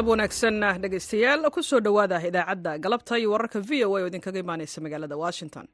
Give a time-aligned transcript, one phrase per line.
[0.00, 4.40] galab wanaagsan dhegaystayaal ku soo dhowaada idaacadda galabta iyo wararka v o a oo idinkaga
[4.40, 5.66] imaanaysa magaalada washington.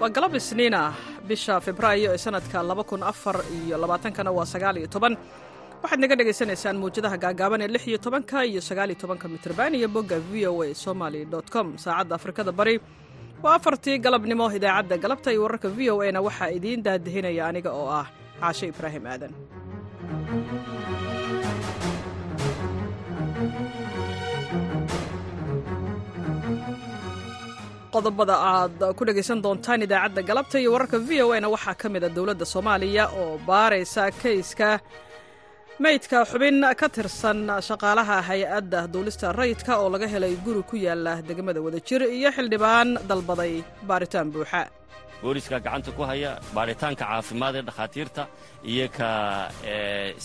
[0.00, 0.92] Waa galab isniin ah
[1.28, 2.58] bisha febraayo ee sanadka
[3.82, 4.46] labaatankana waa
[5.82, 9.88] waxaad naga dhagaysanaysaan muwjadaha gaagaaban ee lix iyo tobanka iyo sagaal iyo tobanka mitrban iyo
[9.96, 11.20] bogga v o a somaly
[11.54, 11.66] com.
[11.84, 12.74] Saacadda afrikada bari
[13.42, 17.70] waa afartii galabnimo idaacadda galabta iyo wararka v o a na waxaa idiin daadihinaya aniga
[17.80, 18.06] oo ah
[18.40, 19.32] caashe ibraahim aadan.
[27.94, 31.88] Qodobada aad ku dhegaysan doontaan idaacadda galabta iyo wararka v o a na waxaa ka
[31.94, 34.68] mid a dowladda soomaaliya oo baaraysa kayska
[35.84, 41.60] meydka xubin ka tirsan shaqaalaha hay'adda duulista rayidka oo laga helay guri ku yaalla degmada
[41.66, 43.54] wadajir iyo xildhibaan dalbaday
[43.88, 44.62] baaritaan buuxa.
[45.22, 48.22] Booliska gacanta ku haya baaritaanka caafimaad ee dhakhaatiirta
[48.72, 49.10] iyo ka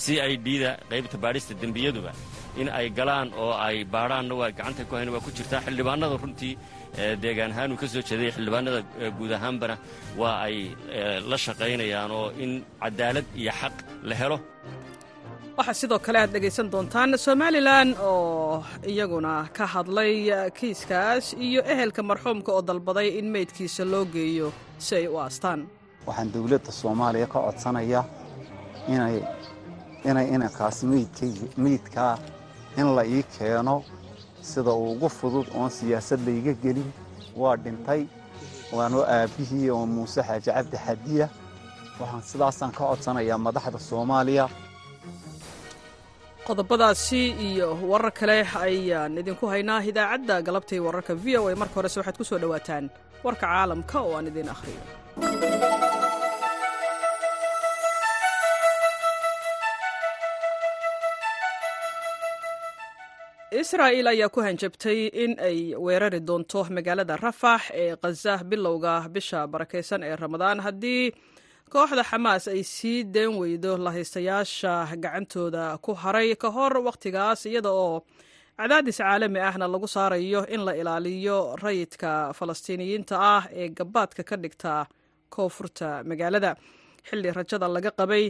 [0.04, 2.12] c i d da qaybta baadhista dembiyaduba
[2.62, 5.62] in ay galaan oo ay baadhaanna waa gacanta ku hayna waa ku jirtaa.
[5.66, 6.54] Xildhibaanada runtii
[7.24, 8.80] deegaan ahaan ka soo jeeday xildhibaanada
[9.18, 9.76] guud ahaanbana
[10.22, 10.58] waa ay
[11.32, 12.52] la shaqaynayaan oo in
[12.84, 13.76] cadaalad iyo xaq
[14.10, 14.38] la helo
[15.58, 20.14] waxaa sidoo kale aad dhegaysan doontaan somalilan oo iyaguna ka hadlay
[20.60, 24.48] kiiskaas iyo ehelka marxuumka oo dalbaday in meydkiisa loo geeyo
[24.78, 25.62] si ay u aastaan.
[26.08, 28.04] Waxaan dawladda soomaaliya ka codsanaya
[28.94, 29.18] inay
[30.10, 30.84] inay inankaas
[31.64, 32.14] meydkaa
[32.78, 33.84] in la ii keeno
[34.42, 36.92] sida ugu fudud oon siyaasad layga gelin.
[37.36, 38.06] Waa dhintay
[38.76, 41.28] waanoo aabbihii oo muuse xaaji cabdi xadiya.
[42.00, 44.50] Waxaan sidaasaan ka codsanayaa madaxda soomaaliya
[46.48, 51.56] qodobadaasi iyo warar kale ayaan idinku haynaa idaacadda galabtay wararka v o a.
[51.62, 52.86] Marka horese waxaad ku soo dhowaataan
[53.26, 54.82] warka caalamka oo aan idiin akhriyo.
[63.62, 70.02] Israa'il ayaa ku hanjabtay in ay weerari doonto magaalada rafax ee khaza bilowga bisha barakaysan
[70.04, 70.60] ee ramadaan.
[70.66, 71.04] Haddii
[71.74, 77.96] kooxda xamaas ay sii deen weydo lahaystayaasha gacantooda ku haray ka hor wakhtigaas iyada oo
[78.60, 84.72] cadaadis caalami ahna lagu saarayo in la ilaaliyo rayidka falastiiniyiinta ah ee gabaadka ka dhigta
[85.34, 86.52] koonfurta magaalada.
[87.08, 88.24] Xilli rajada laga qabay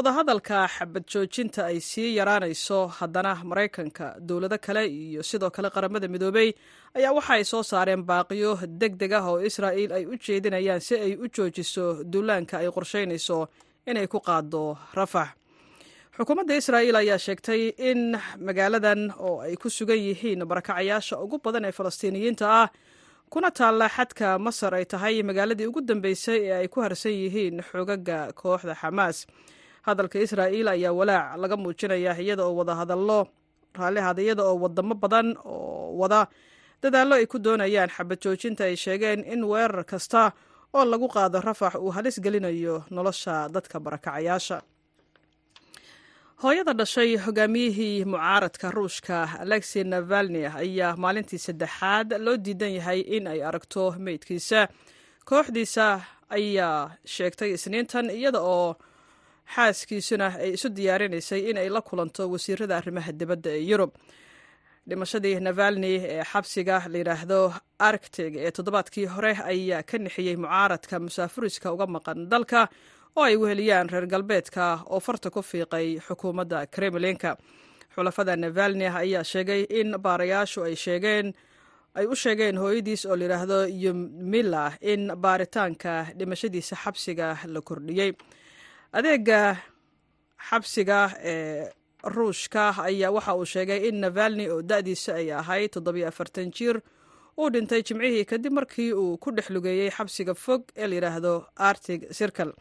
[0.00, 6.48] wadahadalka xabad joojinta ay sii yaraanayso haddana maraykanka dowlado kale iyo sidoo kale qaramada midoobey
[6.96, 10.94] ayaa waxa ay soo saareen baaqiyo deg deg ah oo israa'il ay u jeedinayaan si
[10.96, 13.48] ay u joojiso duulaanka ay qorshaynayso
[13.86, 15.28] inay ku qaado rafax.
[16.16, 21.72] Xukuumadda israa'il ayaa sheegtay in magaaladan oo ay ku sugan yihiin barakacayaasha ugu badan ee
[21.76, 22.68] falastiiniyiinta ah
[23.28, 28.32] kuna taalla xadka masar ay tahay magaaladii ugu dambeysay ee ay ku harsan yihiin xoogaga
[28.32, 29.18] kooxda xamaas
[29.86, 33.20] hadalka israa'iil ayaa walaac laga muujinaya iyada oo wadahadallo
[33.78, 36.26] raallihada iyada oo wadamo badan oo wada
[36.82, 37.90] dadaallo ay ku doonayaan.
[37.96, 40.32] Xabad joojinta ay sheegeen in weerar kasta
[40.74, 44.58] oo lagu qaado rafax uu halis gelinayo nolosha dadka barakacayaasha
[46.42, 53.40] hooyada dhashay hogaamiyihii mucaaradka ruushka alexi navalni ayaa maalintii saddexaad loo diidan yahay in ay
[53.48, 54.68] aragto meydkiisa.
[55.28, 55.86] Kooxdiisa
[56.36, 58.68] ayaa sheegtay isniintan iyada oo
[59.54, 63.90] xaaskiisuna ay isu diyaarinaysay in ay la kulanto wasiirada arrimaha dibadda ee yurub.
[64.88, 67.40] Dhimashadii navalni ee xabsiga layidhaahdo
[67.88, 72.60] arctig ee toddobaadkii hore ayaa ka nixiyey mucaaradka musaafuriska uga maqan dalka
[73.16, 77.36] oo ay weheliyaan reer galbeedka oo farta ku fiiqay xukuumadda kremlinka.
[77.94, 81.26] Xulafada navalni ayaa sheegay in baarayaashu ay sheegeen
[81.98, 88.10] ay u sheegeen hooyadiis oo layidhaahdo yumila in baaritaanka dhimashadiisa xabsiga la kordhiyey
[88.92, 89.56] adeega
[90.48, 91.68] xabsiga ee
[92.14, 96.76] ruushka ayaa waxa uu sheegay in navalni oo da-diisa ay ahayd toddobiyo afartan jir
[97.38, 102.52] uu dhintay jimcihii kadib markii uu ku dhex lugeeyey xabsiga fog ee layidhaahdo artig circle.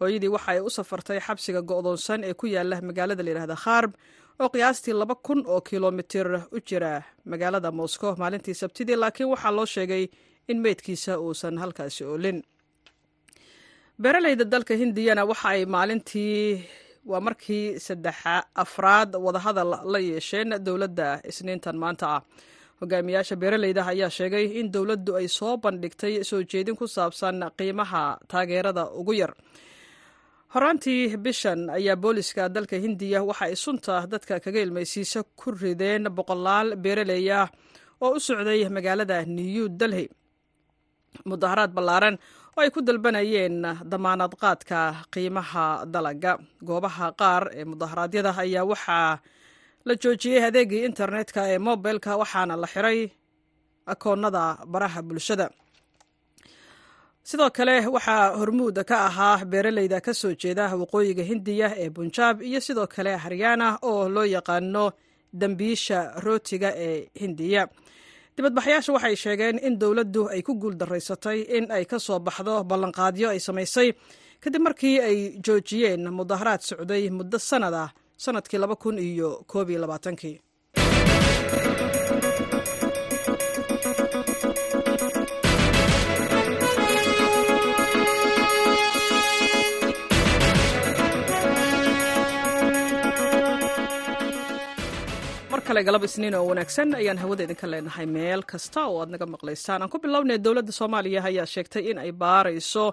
[0.00, 3.92] Hooyadii waxa ay u safartay xabsiga go'doonsan ee ku yaalla magaalada layidhahda kharb
[4.40, 6.26] oo qiyaastii laba kun oo kilomitir
[6.56, 10.04] u jira magaalada moscow maalintii sabtidii laakiin waxaa loo sheegay
[10.48, 12.42] in meydkiisa uusan halkaasi oolin
[14.00, 16.64] beeraleyda dalka hindiyana waxa ay maalintii
[17.10, 18.16] waa markii saddex
[18.62, 22.06] afraad wadahadal la yeesheen dowladda isniintan maanta.
[22.16, 22.22] Ah
[22.80, 28.84] hogaamiyaasha beeraleyda ayaa sheegay in dowladdu ay soo bandhigtay soo jeedin ku saabsan qiimaha taageerada
[29.00, 29.32] ugu yar.
[30.54, 36.68] Horaantii bishan ayaa booliska dalka hindiya waxa ay sunta dadka kaga ilmaysiisa ku rideen boqolaal
[36.84, 37.48] beeraley ah
[38.04, 40.06] oo u socday magaalada new delhi.
[41.28, 42.16] Mudaharaad ballaaran
[42.56, 43.56] oo ay ku dalbanayeen
[43.92, 44.78] damaanad qaadka
[45.12, 46.32] qiimaha dalaga
[46.68, 49.12] goobaha qaar ee mudaharaadyada ayaa waxaa
[49.86, 53.00] la joojiyey adeegii internetka ee mobilka waxaana la xiray
[53.92, 55.46] akoonnada baraha bulshada.
[57.28, 62.60] Sidoo kale waxaa hormuud ka ahaa beeraleyda ka soo jeeda waqooyiga hindiya ee bunjaab iyo
[62.66, 64.84] sidoo kale haryaana oo loo yaqaano
[65.40, 67.62] dembiisha rootiga ee hindiya
[68.36, 73.28] dibadbaxayaasha waxay sheegeen in dowladdu ay ku guul daraysatay in ay ka soo baxdo ballanqaadyo
[73.34, 73.88] ay samaysay.
[74.42, 77.88] Kadib markii ay joojiyeen mudaharaad socday muddo sanad ah
[78.24, 80.36] sannadkii laba kun iyo koob iyo labaatankii
[95.72, 98.06] kale galab isniin oo wanaagsan ayaan hawada idinka leenahay.
[98.16, 102.10] Meel kasta oo aad naga maqlaysaan aan ku bilownay dowladda soomaaliya ayaa sheegtay in ay
[102.22, 102.84] baarayso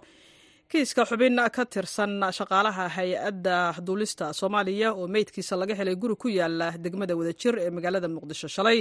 [0.71, 6.67] kiiska xubin ka tirsan shaqaalaha hay'adda duulista soomaaliya oo meydkiisa laga helay guri ku yaalla
[6.83, 8.79] degmada wadajir ee magaalada muqdisho shalay.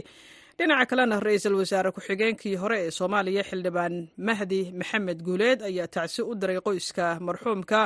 [0.58, 3.94] Dhinaca kalena ra'iisul wasaare ku-xigeenkii hore ee soomaaliya xildhibaan
[4.28, 7.80] mahdi maxamed guuleed ayaa tacsi u diray qoyska marxuumka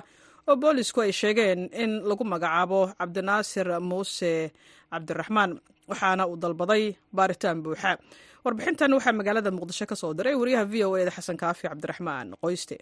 [0.49, 4.33] oo boolisku ay sheegeen in lagu magacaabo cabdinaasir muuse
[4.93, 5.51] cabdiraxmaan
[5.91, 6.85] waxaana uu dalbaday
[7.17, 7.91] baaritaan buuxa.
[8.45, 12.77] Warbixintan waxaa magaalada muqdisho ka soo diray wariyaha v o eda xasan kaafi cabdiraxmaan qoyste.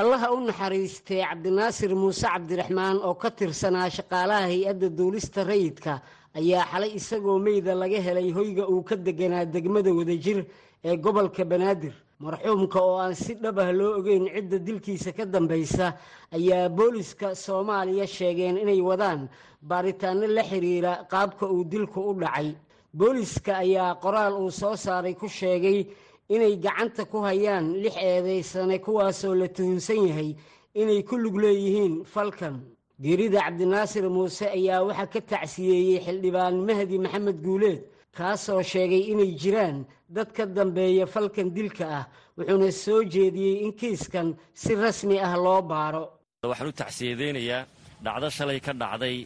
[0.00, 5.92] Allaha u naxariistay cabdinaasir muuse cabdiraxmaan oo ka tirsanaa shaqaalaha hay'adda duulista rayidka
[6.38, 10.38] ayaa xalay isagoo meyda laga helay hoyga uu ka deganaa degmada wadajir
[10.84, 15.86] ee gobolka banaadir marxuumka oo aan si dhab ah loo ogeyn cidda dilkiisa ka dambaysa
[16.32, 19.28] ayaa booliska soomaaliya sheegeen inay wadaan
[19.62, 22.54] baaritaano la xiriira qaabka uu dilku u dhacay.
[22.96, 25.86] Booliska ayaa qoraal uu soo saaray ku sheegay
[26.28, 30.30] inay gacanta ku hayaan lix eedaysane kuwaasoo la tuhunsan yahay
[30.74, 32.56] inay ku lug leeyihiin falkan.
[33.02, 37.80] Geerida cabdinaasir muuse ayaa waxaa ka tacsiyeeyey xildhibaan mahdi maxamed guuleed
[38.18, 39.76] kaasoo sheegay inay jiraan
[40.16, 42.04] dad ka dambeeya falkan dilka ah
[42.38, 44.28] wuxuuna soo jeediyey in kiiskan
[44.62, 46.04] si rasmi ah loo baaro.
[46.50, 47.62] Waxaan u tacsiyadeynayaa
[48.04, 49.16] dhacdo shalay ka dhacday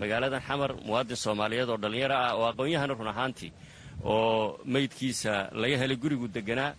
[0.00, 3.52] magaaladan xamar muwaadin soomaaliyeed oo dhallinyaro ah oo aqoon-yahana run ahaantii
[4.12, 6.72] oo meydkiisa laga helay gurigu deganaa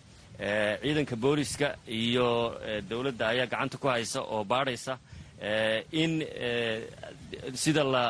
[0.82, 1.68] ciidanka booliska
[2.00, 2.28] iyo
[2.90, 4.92] dowladda ayaa gacanta ku haysa oo baadhaysa
[6.02, 6.12] in
[7.62, 8.04] sida la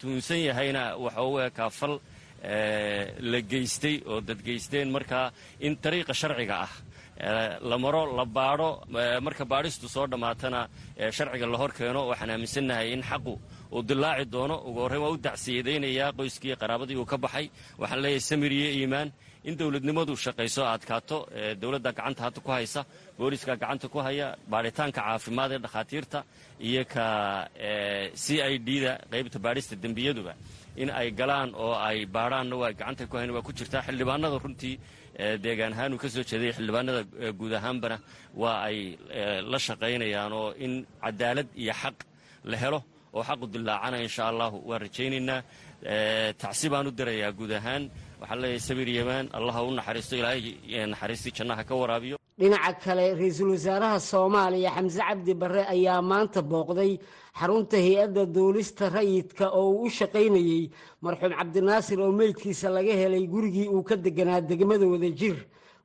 [0.00, 1.94] tuhunsan yahayna waxa u ekaa fal
[2.42, 6.72] la geystay oo dad geysteen markaa in dariiqa sharciga ah
[7.70, 8.68] la maro la baadho
[9.26, 10.60] marka baadhistu soo dhammaatana
[11.16, 13.34] sharciga la hor keeno waxaan aaminsannahay in xaqu
[13.72, 14.56] uu dilaaci doono.
[14.68, 17.46] Ugu horreyn waa u dacsiyadaynayaa qoyskii qaraabadii uu ka baxay.
[17.78, 19.08] Waxaan leeyahay samir iyo iimaan
[19.44, 21.18] in dowladnimadu shaqayso adkaato
[21.60, 22.80] dowladda gacanta hadda ku haysa
[23.18, 26.18] booliska gacanta ku haya baadhitaanka caafimaad ee dhakhaatiirta
[26.68, 27.06] iyo ka
[28.22, 30.32] c i d da qaybta baadhista dembiyaduba
[30.76, 33.82] in ay galaan oo ay baadhaanna waa gacanta ku hayn waa ku jirtaa.
[33.86, 34.74] Xildhibaanada runtii
[35.44, 37.00] deegaan ahaan uu ka soo jeeday xildhibaanada
[37.38, 37.96] guud ahaanbana
[38.42, 38.78] waa ay
[39.52, 41.96] la shaqaynayaan oo in cadaalad iyo xaq
[42.50, 42.80] la helo
[43.16, 44.56] oo xaqu dilaacana insha allahu.
[44.68, 45.40] Waan rajaynaynaa
[46.42, 47.82] tacsi baan u dirayaa guud ahaan
[48.20, 50.42] waxaan leeyahay sabir yamaan allaha u naxariisto ilaahay
[50.92, 52.16] naxariistii jannaha ka waraabiyo.
[52.40, 56.92] Dhinaca kale ra'iisul wasaaraha soomaaliya xamse cabdi barre ayaa maanta booqday
[57.40, 60.70] xarunta hay'adda duulista rayidka oo uu u shaqaynayey
[61.04, 65.36] marxuum cabdinaasir oo meydkiisa laga helay gurigii uu ka deganaa degmada wadajir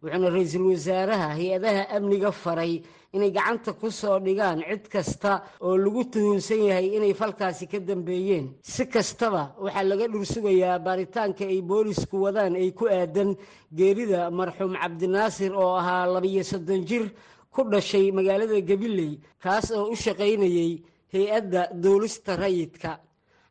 [0.03, 2.81] wuxuuna ra'iisul wasaaraha hay'adaha amniga faray
[3.15, 8.45] inay gacanta ku soo dhigaan cid kasta oo lagu tuhunsan yahay inay falkaasi ka dambeeyeen.
[8.61, 13.35] Si kastaba waxaa laga dhursugayaa baaritaanka ay boolisku wadaan ay ku aadan
[13.77, 17.05] geerida marxuum cabdinaasir oo ahaa labiyo soddon jir
[17.53, 20.83] ku dhashay magaalada gabiley kaas oo u shaqaynayey
[21.13, 22.99] hay'adda duulista rayidka.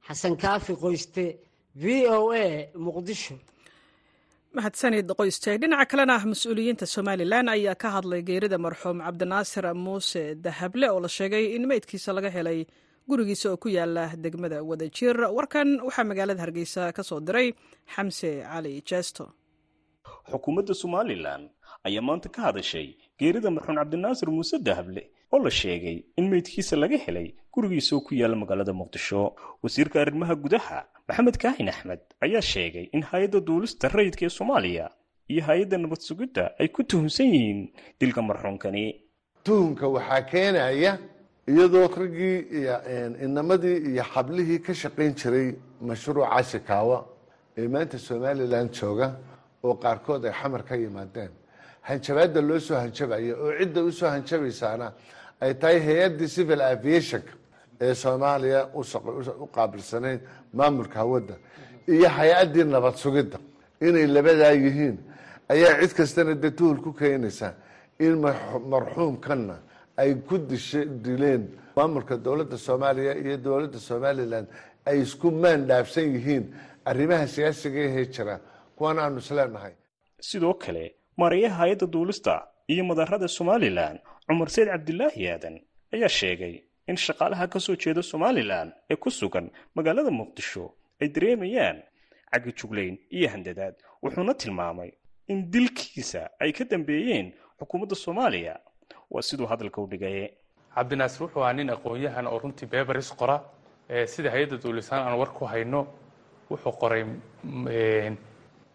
[0.06, 1.24] Xasan kaafi qoyste
[1.74, 3.34] v o a muqdisho
[4.56, 11.00] mahadsanid qoyste dhinaca kalena mas'uuliyiinta somalilan ayaa ka hadlay geerida marxuum cabdinaasir muuse dahable oo
[11.04, 12.58] la sheegay in meydkiisa laga helay
[13.08, 15.16] gurigiisa oo ku yaalla degmada wadajir.
[15.36, 17.48] Warkan waxaa magaalada hargeysa ka soo diray
[17.94, 19.24] xamse cali jeesto
[20.30, 21.42] xukuumadda somalilan
[21.88, 22.88] ayaa maanta ka hadashay
[23.20, 25.02] geerida marxuum cabdinaasir muuse dahable
[25.32, 29.20] oo la sheegay in meydkiisa laga helay gurigiisa oo ku yaalla magaalada muqdisho.
[29.62, 30.78] Wasiirka arrimaha gudaha
[31.08, 34.86] maxamed kaahin axmed ayaa sheegay in hay'adda duulista rayidka ee soomaaliya
[35.32, 37.60] iyo hay'adda nabad sugidda ay ku tuhunsan yihiin
[38.00, 38.84] dilka marxuumkani
[39.46, 40.92] tuhunka waxaa keenaya
[41.52, 42.36] iyadoo raggii
[43.26, 45.48] inamadii iyo xablihii ka shaqayn jiray
[45.88, 46.98] mashruuca shikaawa
[47.58, 49.08] ee maanta somalilan jooga
[49.64, 51.32] oo qaarkood ay xamar ka yimaadeen
[51.88, 54.86] hanjabaadda loo soo hanjabayo oo cidda u soo hanjabaysaana
[55.44, 57.32] ay tahay hay'addii civil aviationka
[57.80, 58.60] ee soomaaliya
[59.44, 60.20] u qaabilsanayd
[60.58, 61.34] maamulka hawadda
[61.94, 63.38] iyo hay'addii nabad sugidda.
[63.86, 64.96] Inay labadaa yihiin
[65.52, 66.50] ayaa cid kastana dee
[66.84, 67.48] ku keenaysa
[67.98, 68.14] in
[68.72, 69.56] marxuumkanna
[69.96, 70.36] ay ku
[71.04, 71.42] dileen
[71.76, 74.46] maamulka dowladda soomaaliya iyo dowladda somalilan
[74.88, 76.44] ay isku maan dhaafsan yihiin
[76.90, 78.34] arrimaha siyaasiga ahee jira
[78.76, 79.74] kuwan aanu isleenahay
[80.28, 80.84] sidoo kale
[81.16, 82.34] maarayaha hay'adda duulista
[82.72, 85.56] iyo madarada somalilan cumar sayd cabdilaahi aadan
[85.94, 86.54] ayaa sheegay
[86.90, 90.64] in shaqaalaha ka soo jeeda somalilan ee ku sugan magaalada muqdisho
[91.00, 91.82] ay dareemayaan
[92.32, 93.74] cagga juglayn iyo handadaad.
[94.02, 94.90] Wuxuuna tilmaamay
[95.28, 98.54] in dilkiisa ay ka dambeeyeen xukuumadda soomaaliya.
[99.10, 100.28] Waa siduu hadalka u dhigay.
[100.74, 103.36] Cabdinaasir wuxuu ahaa nin aqoon-yahan oo runtii beberis qora
[104.06, 105.86] sida hay'adda duulisaan aan war ku hayno
[106.50, 107.04] wuxuu qoray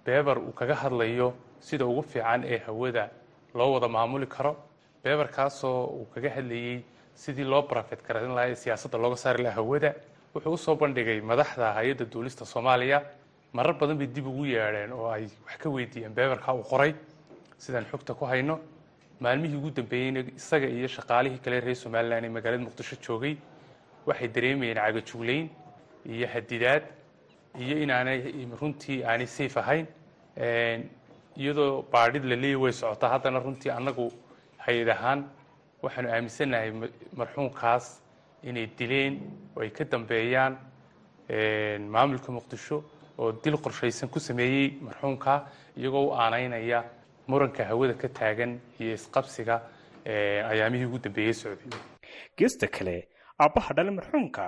[0.06, 3.10] beber uu kaga hadlayo sida ugu fiican ee hawada
[3.56, 4.56] loo wada maamuli karo.
[5.04, 6.84] Beberkaasoo uu kaga hadlayey
[7.16, 9.94] sidii loo barafet garan lahaa ee siyaasadda looga saari lahaa hawada.
[10.36, 13.02] Wuxuu u soo bandhigay madaxda hay'adda duulista soomaaliya.
[13.54, 16.94] Marar badan bay dib ugu yeedheen oo ay wax ka weydiiyeen beberka uu qoray.
[17.58, 18.60] Sidaan xogta ku hayno
[19.20, 23.36] maalmihii ugu dambeeyeyna isaga iyo shaqaalihii kale reer somalilan ee magaalada muqdisho joogay
[24.08, 25.50] waxay dareemayeen cagajuglayn
[26.06, 26.84] iyo hadidaad
[27.60, 28.20] iyo inaanay
[28.62, 29.86] runtii aanay safe ahayn
[31.42, 33.10] iyadoo baadhid la leeya way socotaa.
[33.16, 34.06] Haddana runtii annagu
[34.66, 35.20] hay'ad ahaan
[35.84, 36.70] waxaanu aaminsannahay
[37.20, 37.86] marxuumkaas
[38.50, 39.14] inay dileen
[39.56, 40.54] oo ay ka dambeeyaan
[41.96, 42.78] maamulka muqdisho
[43.20, 45.34] oo dil qorshaysan ku sameeyey marxuumka
[45.78, 46.84] iyagoo u aanaynaya
[47.28, 49.56] muranka hawada ka taagan iyo isqabsiga
[50.52, 51.80] ayaamihii ugu dambeeyey socday
[52.38, 52.96] geesta kale
[53.40, 54.44] aabbaha dhale marxuumka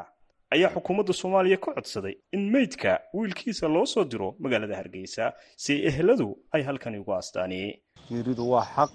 [0.56, 6.28] ayaa xukuumadda soomaaliya ka codsaday in meydka wiilkiisa loo soo diro magaalada hargeysa si eheladu
[6.56, 7.72] ay halkani ugu aastaaniyey
[8.10, 8.92] geeridu waa xaq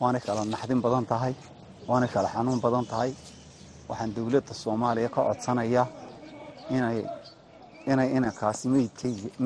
[0.00, 1.34] waanay kala naxdin badan tahay
[1.88, 3.12] waanay kala xanuun badan tahay.
[3.88, 5.82] Waxaan dowladda soomaaliya ka codsanaya
[6.76, 6.98] inay
[7.92, 8.68] inay inankaasi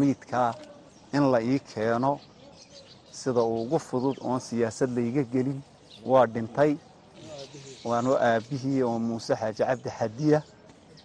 [0.00, 0.50] meydkaa
[1.17, 2.21] in la ii keeno
[3.21, 5.61] sida ugu fudud oon siyaasad layga gelin.
[6.07, 6.76] Waa dhintay
[7.85, 10.43] waanoo aabbihii oo muuse xaaji cabdi xadiya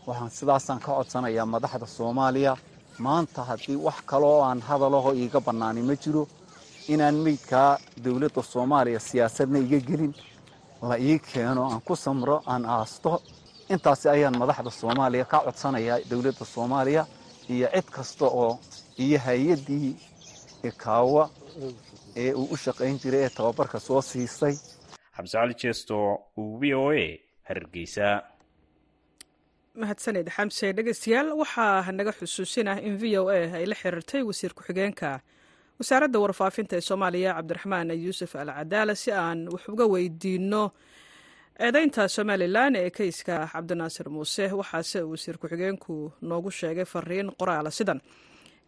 [0.08, 2.54] waxaan sidaasaan ka codsanayaa madaxda soomaaliya.
[3.06, 6.28] Maanta haddii wax kaloo aan hadalaho iiga bannaani ma jiro
[6.94, 10.14] inaan meydkaa dowladda soomaaliya siyaasadna iga gelin.
[10.90, 13.22] La ii keeno aan ku samro aan aasto.
[13.74, 17.04] Intaasi ayaan madaxda soomaaliya ka codsanayaa dowladda soomaaliya
[17.50, 18.60] iyo cid kasta oo
[19.04, 19.90] iyo hay'addii
[20.70, 21.30] ikaawa
[22.16, 24.56] ee uu u shaqayn jiray ee tababarka soo siisay
[25.16, 25.96] xabse cali jeesto
[26.60, 27.06] v o a
[27.50, 28.08] hargeysa
[29.82, 35.22] mahadsaned xamse dhegeystayaal waxaa naga xusuusinah in v o a ay la xiriirtay wasiir ku-xigeenka.
[35.80, 40.64] Wasaaradda warfaafinta ee soomaaliya cabdiraxmaan yuusuf al cadaala si aan wax uga weydiinno
[41.66, 48.00] eedeynta somalilan ee keyska cabdinaasir muuse waxaase wasiir ku-xigeenku noogu sheegay fariin qoraala sidan.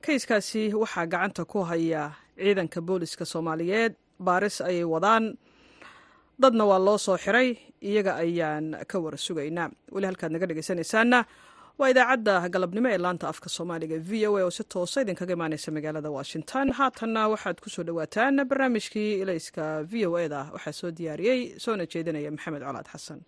[0.02, 5.38] Keyskaasi waxaa gacanta ku haya ciidanka booliska soomaaliyeed baaris ayay wadaan
[6.42, 7.50] dadna waa loo soo xiray
[7.90, 11.20] iyaga ayaan ka war sugaynaa weli halkaad naga dhegeysanaysaana
[11.80, 13.98] waa idaacadda galabnimo ee laanta afka soomaaliga.
[14.10, 16.66] V o a oo si toosa idinkaga imaaneysa magaalada washington.
[16.78, 21.84] Haatanna waxaad ku soo dhowaataan barnaamijkii ilayska v o e da waxaa soo diyaariyey soona
[21.94, 23.20] jeedinaya maxamed colaad xasan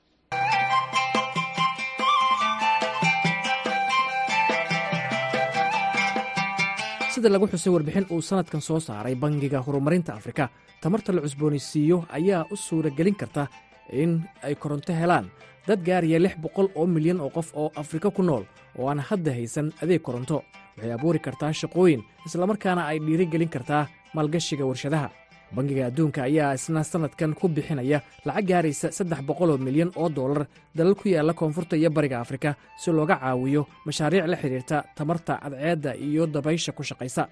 [7.17, 10.50] sida lagu xusay warbixin uu sannadkan soo saaray bangiga horumarinta afrika
[10.81, 13.47] tamarta la cusboonaysiiyo ayaa u suuragelin karta
[13.91, 15.25] in ay koronto helaan.
[15.67, 18.43] Dad gaaraya lix boqol oo milyan oo qof oo afrika ku nool
[18.77, 20.43] oo aan hadda haysan adeeg koronto.
[20.77, 25.09] Waxay abuuri kartaa shaqooyin islamarkaana ay dhiirigelin kartaa maalgashiga warshadaha
[25.56, 30.96] bangiga adduunka ayaa isna sannadkan ku bixinaya lacag gaaraysa saddex boqoloo milyan oo dollar dalal
[30.96, 36.27] ku yaalla koonfurta iyo bariga afrika si looga caawiyo mashaariic la xidhiirta tamarta cadceedda iyo
[36.27, 37.27] dabaysha ku shaqaysa.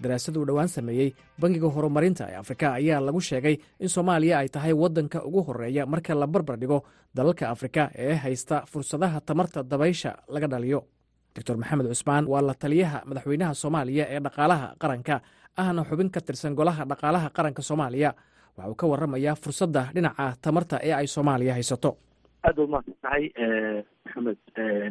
[0.00, 1.10] Daraasad dhowaan sameeyey
[1.42, 6.14] bangiga horumarinta ee afrika ayaa lagu sheegay in soomaaliya ay tahay waddanka ugu horreeya marka
[6.14, 6.78] la barbar dhigo
[7.14, 10.80] dalalka afrika ee haysta fursadaha tamarta dabaysha laga dhaliyo
[11.38, 15.16] doctor maxamed cusmaan waa la taliyaha madaxweynaha soomaaliya ee dhaqaalaha qaranka
[15.62, 18.10] ahna xubin ka tirsan golaha dhaqaalaha qaranka soomaaliya.
[18.58, 21.90] Waxa uu ka warramayaa fursadda dhinaca tamarta ee ay soomaaliya haysato.
[22.46, 23.24] Aada u mahadsan tahay
[24.04, 24.38] maxamed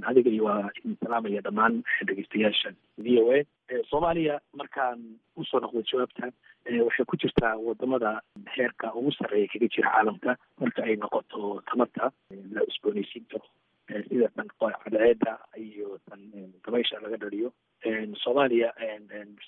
[0.09, 1.73] adiga iyo waa idin salaamaya dhammaan
[2.07, 2.69] dhegeystayaasha
[3.03, 3.39] v o a.
[3.91, 4.99] Soomaaliya markaan
[5.39, 6.25] u soo noqday jawaabta
[6.87, 8.11] waxay ku jirtaa waddamada
[8.55, 12.11] heerka ugu sarreeya kaga jira caalamka marka ay noqoto tamarta
[12.55, 13.47] la cusboonaysiin karo
[14.09, 15.31] sida tan cadceeda
[16.65, 17.53] dabaysha laga dhaliyo
[18.23, 18.73] soomaaliya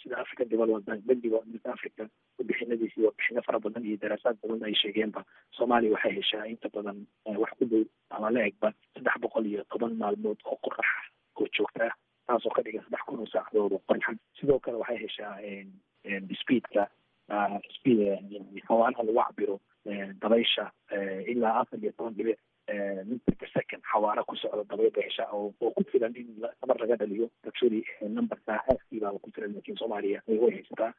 [0.03, 2.07] sida african development bank bangiga midka africa
[2.39, 5.25] wabixinadiisi warbixino fara badan iyo daraasaad badan ay sheegeenba
[5.57, 7.05] soomaaliya waxay heshaa inta badan
[7.43, 10.89] wax ku dhow ama la egba saddex boqol iyo toban maalmood oo qorax
[11.35, 11.95] oo joogta ah
[12.27, 15.35] taasoo ka dhigan saddex kun oo saacadood oo qoraxa sidoo kale waxay heshaa
[16.41, 16.87] speedka
[17.75, 17.99] speed
[18.67, 19.59] xawaanaha lagu cabiro
[20.21, 20.71] dabaysha
[21.33, 22.39] ilaa afar iyo toban dhibic
[23.39, 23.48] per second
[23.91, 26.27] xawaara ku socda dabayl bay heshaa oo ku filan in
[26.61, 27.29] tamar laga dhaliyo.
[27.47, 30.93] Actually numberka aaskiibaa ku filan laakiin soomaaliya way haysataa.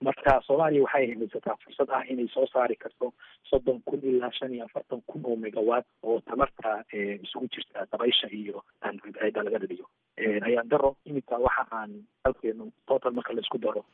[0.00, 3.12] Marka soomaaliya waxay haysataa fursad ah inay soo saari karto
[3.50, 6.84] soddon kun ilaa shan iyo afartan kun oo megawatt oo tamarta
[7.22, 9.86] isugu jirta dabaysha iyo da laga dhaliyo.
[10.18, 13.84] Ayaan daro iminka waxa aan halkeenu total marka la isku daro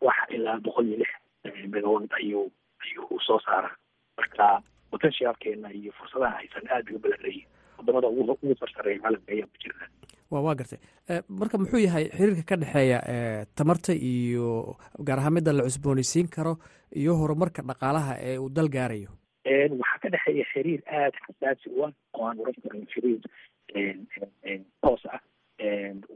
[0.00, 1.10] waxa ilaa boqol iyo lix
[1.68, 2.50] megawatt ayuu
[2.84, 3.74] ayuu soo saaraa.
[4.16, 4.62] Marka
[4.98, 9.86] potentialkeena iyo fursadaha haysan aad bay u badanleeyihin waddamada ugu sarsareeya caalamka ayaa ku jirna
[10.30, 10.78] wa waa gartay.
[11.40, 12.98] Marka muxuu yahay xiriirka ka dhexeeya
[13.56, 14.76] tamarta iyo
[15.08, 16.52] gaar ahaan midda la cusboonaysiin karo
[17.02, 19.08] iyo horumarka dhaqaalaha ee uu dal gaarayo?
[19.80, 23.20] Waxaa ka dhexeeya xiriir aada xasaasi u ah oo aan oran karin xiriir
[24.82, 25.20] toos ah.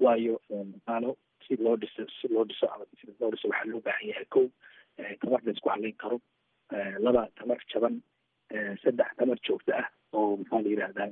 [0.03, 2.67] Waayo dhaqaalo si loo dhiso si loo dhiso
[3.01, 4.45] si loo dhiso waxaa loo baahan yahay kow
[5.21, 6.21] tamar la isku halayn karo.
[7.05, 8.03] Laba tamar jaban
[8.82, 11.09] saddex tamar joogto ah oo maxaa la yidhahdaa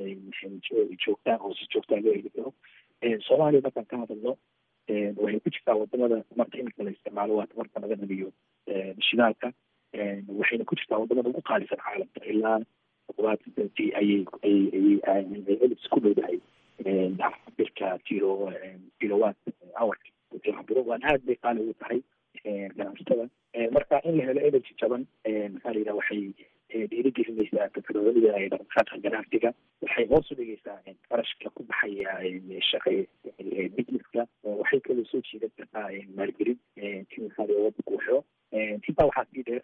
[1.05, 2.53] joogtaa oo si joogtaa loo heli karo
[3.29, 4.33] soomaaliya markaan ka hadalno
[5.23, 8.29] waxay ku jirtaa waddamada tamarta iminka la isticmaalo waa tamarta laga dhaliyo
[9.09, 9.53] shidaalka
[10.41, 12.59] waxayna ku jirtaa waddamada ugu qaalisan caalamka ilaa
[13.07, 13.71] todobaatan
[14.01, 16.39] ayay ayay elis ku dhowdahay
[17.21, 18.31] cabirka kilo
[19.01, 19.37] kilowatt
[19.81, 20.09] hourka
[20.57, 22.01] cabiro waan aad bay qaali ugu tahay
[22.77, 23.27] ganacsatada
[23.77, 25.03] marka in la helo energy jaban
[25.55, 26.23] maxaa la yidhaha waxay
[26.91, 27.69] dhiirigelinaysaa
[28.41, 29.51] ee dhaqdhaqaaqa ganacsiga
[29.83, 30.79] waxay hoos u dhigaysaa
[31.11, 32.13] qarashka ku baxaya
[32.71, 32.91] shaqa
[33.77, 34.27] businesska
[34.61, 35.89] waxay kaloo soo jiidan kartaa
[36.21, 38.17] maalgelin in maxaa la wadanku waxo
[38.89, 39.63] intaa waxaa sii dheer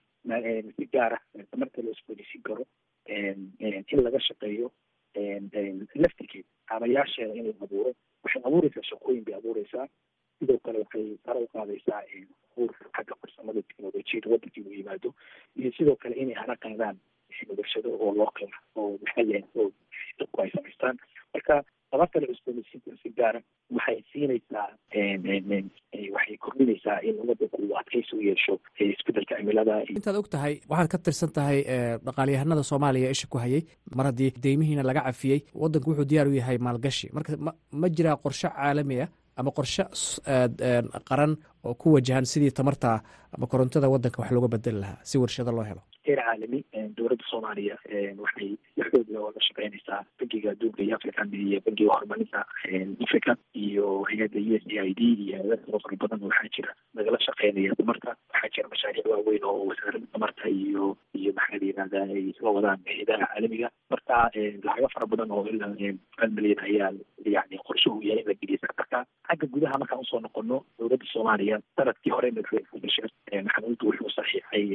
[0.77, 2.65] si gaar ah tamarta loo isboonisiin karo
[3.07, 4.69] in laga shaqeeyo
[6.05, 7.93] laftigeed aamayaasheeda in la abuuro
[8.25, 9.87] waxay abuureysaa shaqooyin bay abuureysaa
[10.39, 12.03] sidoo kale waxay sare u qaadaysaa
[12.53, 15.11] abuurka xagga farsamada teknolojiyada wadankii uu yimaado
[15.61, 16.97] iyo sidoo kale inay hana qaadaan
[17.59, 19.69] warshado oo loo kala oo maxaa oo
[20.19, 20.97] dadku ay samaystaan
[21.35, 21.55] marka
[21.91, 23.41] tabarta la cusboonaysiinta si gaara
[23.77, 24.69] waxay siinaysaa
[26.17, 30.99] waxay kordhinaysaa in wadanku uu adkaysi u yeesho isbeddelka cimilada intaad og tahay waxaad ka
[31.07, 31.59] tirsan tahay
[32.07, 33.63] dhaqaalyahanada soomaaliya isha ku hayay
[33.97, 37.07] mar haddii deymihiina laga cafiyey wadanku wuxuu diyaar u yahay maalgashi.
[37.17, 39.83] Marka ma ma jiraa qorshe caalami ah ama qorshe
[41.09, 41.33] qaran
[41.67, 43.01] oo ku wajahan sidii tamarta
[43.37, 44.99] ama korontada wadanka wax looga bedeli lahaa.
[45.03, 45.83] Si warshado loo helo.
[46.07, 46.61] Heer caalami
[46.97, 47.77] dowladda soomaaliya
[48.25, 52.41] waxay waxooda oga shaqeynaysaa bankiga adduunka iyo african iyo bankiga horumarinta
[53.05, 57.19] africa iyo hay'adda u s a i d iyo hay'ada fara badan waxaa jira nagala
[57.27, 58.11] shaqeynaya tamarta.
[58.33, 62.79] Waxaa jira mashaariic waaweyn oo wasaaradda tamarta iyo iyo maxaa la yihahda ay isla wadaan
[62.87, 63.69] hay'adaha caalamiga.
[63.91, 64.15] Marka
[64.67, 65.75] lacago fara badan oo ilaa
[66.21, 66.91] hal milyan ayaa
[67.35, 68.99] yani qorshe uu yahay in la geliya sectorka
[69.29, 74.67] xagga gudaha markaan u soo noqono dowladda soomaaliya sannadkii hore maxamuud wuxuu saxiixay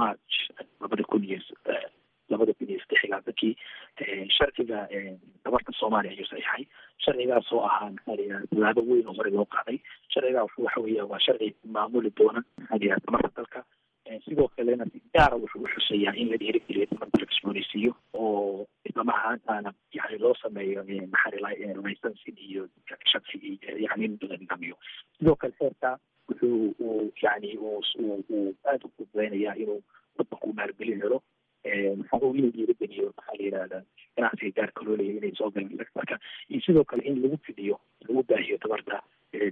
[0.00, 0.34] march
[0.80, 1.38] labada kun iyo
[2.32, 3.54] labada kun iyo saddex labaatankii
[4.36, 4.78] sharciga
[5.44, 6.64] tabarta soomaaliya ayuu saxiixay
[7.04, 9.78] sharcigaas oo ahaa maxaa la yidhaha tallaabo weyn oo hore loo qaaday
[10.14, 13.64] sharcigaa waxa weeya waa sharci maamuli doona maxaa la yidhaha tamarta dalka
[14.24, 17.92] sidoo kalena si gaara wuxuu uxuseeyaa in la dhiirigeliyo tamarta la cusboonaysiiyo
[18.98, 21.52] oo islama ahaantaana yani loo sameeyo maxaa
[21.86, 22.68] licensing iyo
[23.12, 24.76] sharci yani in nidaamiyo
[25.18, 29.82] sidoo kale xeerka wuxuu uu yani uu aada u fududeynayaa inuu
[30.18, 31.22] wadanku maalgelin helo
[31.98, 33.82] maxaa uu inuu dhiirigeliyo maxaa la yidhahda
[34.16, 38.22] ganacsiga gaarka loo leeyahy inay soo galaan marka iyo sidoo kale in lagu fidiyo lagu
[38.28, 39.02] baahiyo tamarta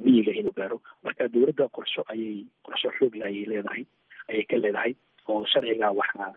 [0.05, 3.85] miyiga inuu gaaro marka dowladda qorsho ayay qorsho xoogla ayay leedahay
[4.29, 4.95] ayay ka leedahay
[5.29, 6.33] oo sharciga waxaa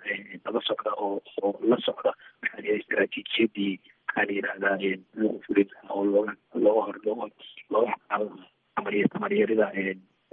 [0.46, 3.74] daba socda oo oo la socda maxaa la istaraatiijiyadii
[4.08, 4.78] maxaa la yidhahdaa
[5.16, 7.26] lagu fulin lahaa oo looga looga hor looga
[7.70, 7.94] looga
[8.76, 9.68] tamariya tamaryarida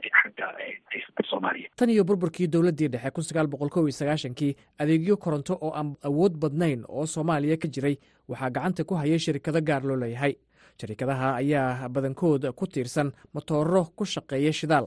[0.06, 1.68] xagga soomaaliya.
[1.76, 5.94] Tan iyo burburkii dowladdii dhexe kun sagaal boqol kow iyo sagaashankii adeegyo koronto oo aan
[6.04, 7.96] awood badnayn oo soomaaliya ka jiray
[8.28, 10.34] waxaa gacanta ku hayay shirkado gaar loo leeyahay.
[10.80, 14.86] Shirkadaha ayaa badankood ku tiirsan motooro ku shaqeeya shidaal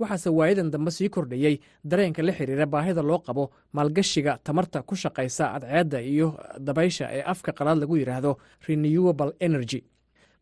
[0.00, 5.44] waxaase waayadan dambe sii kordhayey dareenka la xiriira baahida loo qabo maalgashiga tamarta ku shaqaysa
[5.52, 9.80] cadceedda iyo dabaysha ee afka qalaad lagu yidhaahdo renewable energy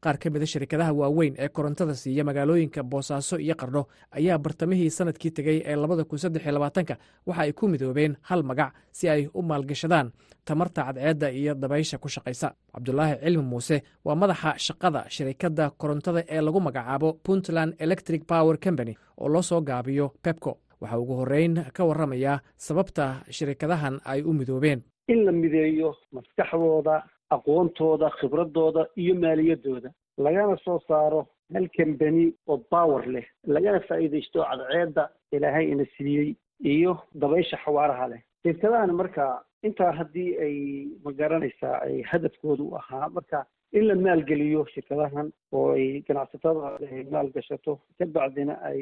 [0.06, 3.82] qaar ka mida shirkadaha waaweyn ee korontada siiya magaalooyinka boosaaso iyo qardho
[4.18, 6.94] ayaa bartamihii sannadkii tegey ee labada kun saddex iyo labaatanka
[7.26, 10.12] waxa ay ku midoobeen hal magac si ay u maalgashadaan
[10.48, 12.48] tamarta cadceedda iyo dabaysha ku shaqaysa.
[12.74, 18.94] Cabdulaahi cilmi muuse waa madaxa shaqada shirikadda korontada ee lagu magacaabo puntland electric power company
[19.20, 20.52] oo loo soo gaabiyo pepco.
[20.80, 23.04] Waxaa ugu horreyn ka warramayaa sababta
[23.36, 24.80] shirkadahan ay u midoobeen.
[25.08, 26.96] In la mideeyo maskaxdooda
[27.30, 29.90] aqoontooda khibradooda iyo maaliyadooda.
[30.18, 33.26] Lagana soo saaro hal kambani oo power leh.
[33.46, 36.34] Lagana faa'iidaysto cadceedda ilaahay ina siiyey
[36.64, 38.20] iyo dabaysha xawaaraha leh.
[38.42, 40.56] Shirkadahan marka intaa haddii ay
[41.04, 47.04] ma garanaysaa ay hadafkooda u ahaa marka in la maalgeliyo shirkadahan oo ay ganacsatada ay
[47.14, 48.80] maalgashato ka bacdina ay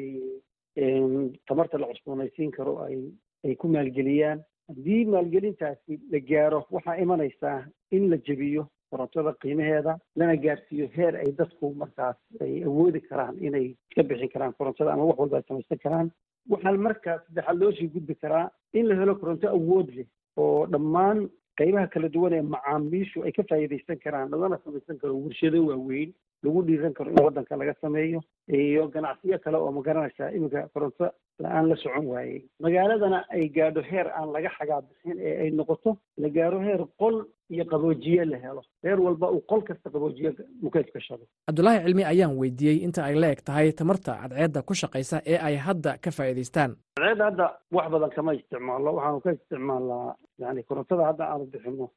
[1.47, 2.97] tamarta la cusboonaysiin karo ay
[3.45, 7.57] ay ku maalgeliyaan haddii maalgelintaasi la gaaro waxaa imanaysaa
[7.91, 13.67] in la jebiyo korontada qiimaheeda lana gaarsiiyo heer ay dadku markaas ay awoodi karaan inay
[13.95, 16.11] ka bixin karaan korontada ama wax walba ay samaysan karaan.
[16.49, 21.19] Waxaa markaa saddexaad loo sii gudbi karaa in la helo koronto awood leh oo dhammaan
[21.59, 26.13] qaybaha kala duwan ee macaamiishu ay ka faa'iidaysan karaan lagana samaysan karo warshado waaweyn
[26.45, 28.19] lagu dhiiran karo in waddanka laga sameeyo
[28.61, 31.05] iyo ganacsiyo kale oo ma garanaysaa iminka koronto
[31.43, 35.91] la'aan la socon waayey magaaladana ay gaadho heer aan laga xagaabixin ee ay noqoto
[36.23, 37.15] la gaaro heer qol
[37.55, 38.61] iyo qaboojiye la helo.
[38.83, 40.31] Reer walba uu qol kasta qaboojiye
[40.65, 45.17] mukeef gashado cabdulaahi cilmi ayaan weydiiyey inta ay la eg tahay tamarta cadceedda ku shaqaysa
[45.33, 47.45] ee ay hadda ka faa'iidaystaan cadceedda hadda
[47.77, 51.87] wax badan kama isticmaalno waxaanu ka isticmaalnaa yani korontada hadda aanu bixino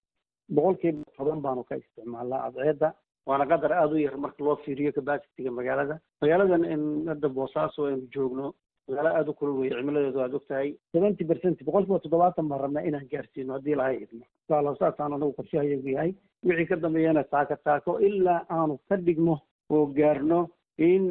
[0.57, 2.89] boqolkiiba toban baanu ka isticmaalnaa cadceedda
[3.29, 5.95] waana qadar aada u yar marka loo fiiriyo capacitiga magaalada.
[6.23, 8.47] Magaaladan in hadda boosaaso aynu joogno
[8.89, 10.69] magaalo aada u kulul weye cimiladeedu aad ogtahay.
[10.93, 15.89] seventy percent boqolkiiba toddobaatan baan rabnaa inaan gaarsiino haddii lahay idmo inshaalla saasaan anagu qorshahayagu
[15.97, 16.13] yahay.
[16.49, 19.37] Wixii ka dambeeyana taako taako ilaa aanu ka dhigno
[19.71, 20.41] oo gaarno
[20.79, 21.05] in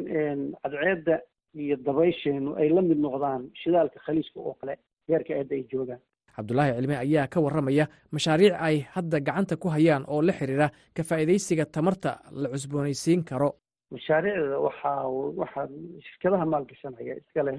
[0.62, 1.16] cadceedda
[1.64, 4.74] iyo dabaysheenu ay la mid noqdaan shidaalka khaliijka oo kale
[5.08, 6.00] heerka aadda ay joogaan
[6.38, 7.84] cabdulaahi cilmi ayaa ka warramaya
[8.16, 12.10] mashaariic ay hadda gacanta ku hayaan oo la xidhiira ka faa'iidaysiga tamarta
[12.42, 13.50] la cusboonaysiin karo.
[13.96, 15.02] Mashaariicda waxaa
[15.42, 15.66] waxaa
[16.06, 17.58] shirkadaha maalgashanaya iska leh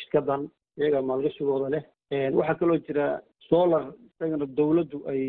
[0.00, 0.42] shirkadan
[0.80, 1.84] iyaga maalgashigooda leh
[2.38, 3.06] waxaa kaloo jira
[3.48, 5.22] solar isagana dawladdu ay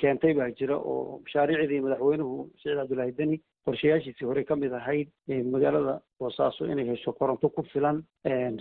[0.00, 5.08] keentay baa jira oo mashaariicdii madaxweynuhu siciid cabdullaahi deni qorshayaashiisii hore ka mid ahayd
[5.54, 8.02] magaalada boosaaso inay hesho koronto ku filan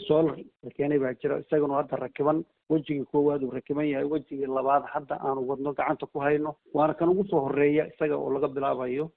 [0.07, 4.83] solar la keenay baa jira isagana hadda rakiban wejigii koowaad uu rakiban yahay wejigii labaad
[4.93, 6.55] hadda aanu wadno gacanta ku hayno.
[6.73, 9.11] Waana kan ugu soo horreeya isaga oo laga bilaabayo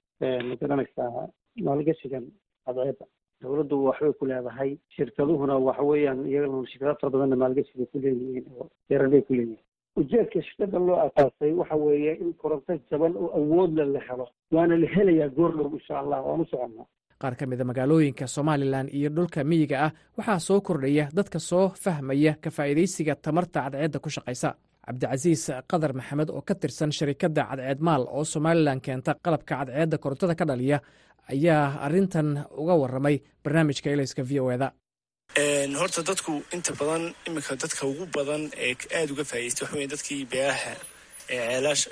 [0.49, 1.29] ma garanaysaa
[1.67, 2.25] maalgashigan
[2.67, 3.07] cadceedda
[3.43, 8.47] dawladdu waxbay ku leedahay shirkaduhuna waxa weeyaan iyagana shirkado fara badanna maalgashi bay ku leeyihiin
[8.61, 9.65] oo yaran bay ku leeyihiin
[10.01, 14.27] ujeedka shirkadan loo asaasay waxa weeye in koronto jaban oo awoodla la helo.
[14.55, 16.87] Waana la helayaa goordhow insha allah waan u soconnaa
[17.23, 22.33] qaar ka mida magaalooyinka somalilan iyo dhulka miyiga ah waxaa soo kordhaya dadka soo fahmaya
[22.45, 24.51] ka faa'iidaysiga tamarta cadceedda ku shaqaysa.
[24.87, 30.35] Cabdicasiis qadar maxamed oo ka tirsan sharikadda cadceed maal oo somalilan keenta qalabka cadceedda korontada
[30.41, 30.79] ka dhaliya
[31.33, 32.29] ayaa arrintan
[32.63, 34.69] uga warramay barnaamijka elayska v o eda
[35.35, 40.25] horta dadku inta badan iminka dadka ugu badan ee aada uga faa'idaystay waxa weya dadkii
[40.33, 40.73] beeraha
[41.29, 41.85] ee ceelaash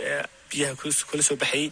[0.50, 0.74] biyaha
[1.10, 1.70] kula soo baxayay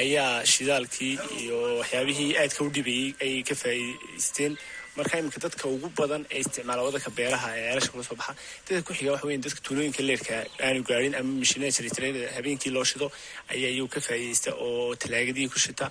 [0.00, 4.52] ayaa shidaalkii iyo waxyaabihii aadka u dhibayey ayay ka faa'idaysteen
[4.96, 8.32] marka iminka dadka ugu badan ee isticmaala wadanka beeraha ee ceelasha kula soo baxa
[8.66, 10.34] dadka ku xiga waxa weya dadka tuulooyinka leerka
[10.66, 13.06] aanu gaarin ama mashiinada jaritarada habeenkii loo shido
[13.52, 15.86] ayaa iyagu ka faa'iidaysta oo talaagadii ku shita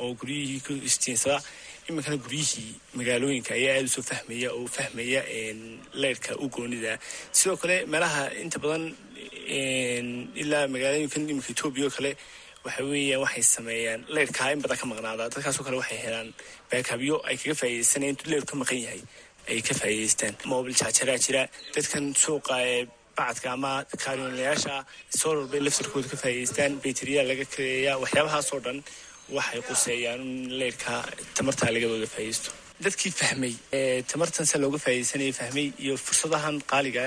[0.00, 1.38] oo guryihii ku istiinsada
[1.92, 5.20] iminkana guryihii magaalooyinka ayaa aada u soo fahmaya oo fahmaya
[6.02, 6.92] leyrka u goonida.
[7.38, 8.84] Sidoo kale meelaha inta badan
[10.42, 12.10] ilaa magaalooyinkan iminka etoobiya oo kale
[12.64, 15.24] waxa weeyaan waxay sameeyaan leyrkaa in badan ka maqnaada.
[15.34, 16.28] Dadkaasoo kale waxay helaan
[16.70, 19.02] baakabyo ay kaga faa'iidaysanayaan intuu leyrku ka maqan yahay
[19.50, 20.34] ay ka faa'iidaystaan.
[20.52, 21.42] Mobil jaajaraa jira
[21.74, 22.56] dadkan suuqa
[23.16, 23.72] bacadka ama
[24.02, 24.74] kaaryoonlayaasha
[25.20, 26.72] solar bay laftarkooda ka faa'iidaystaan.
[26.84, 28.78] Bayteriyaa laga kareeyaa waxyaabahaasoo dhan
[29.36, 30.92] waxay quseeyaan in leyrka
[31.38, 32.50] tamartaa laga wada faa'iidaysto
[32.84, 33.54] dadkii fahmay
[34.12, 37.04] tamartan se looga faa'iidaysanaya fahmay iyo fursadahan qaaliga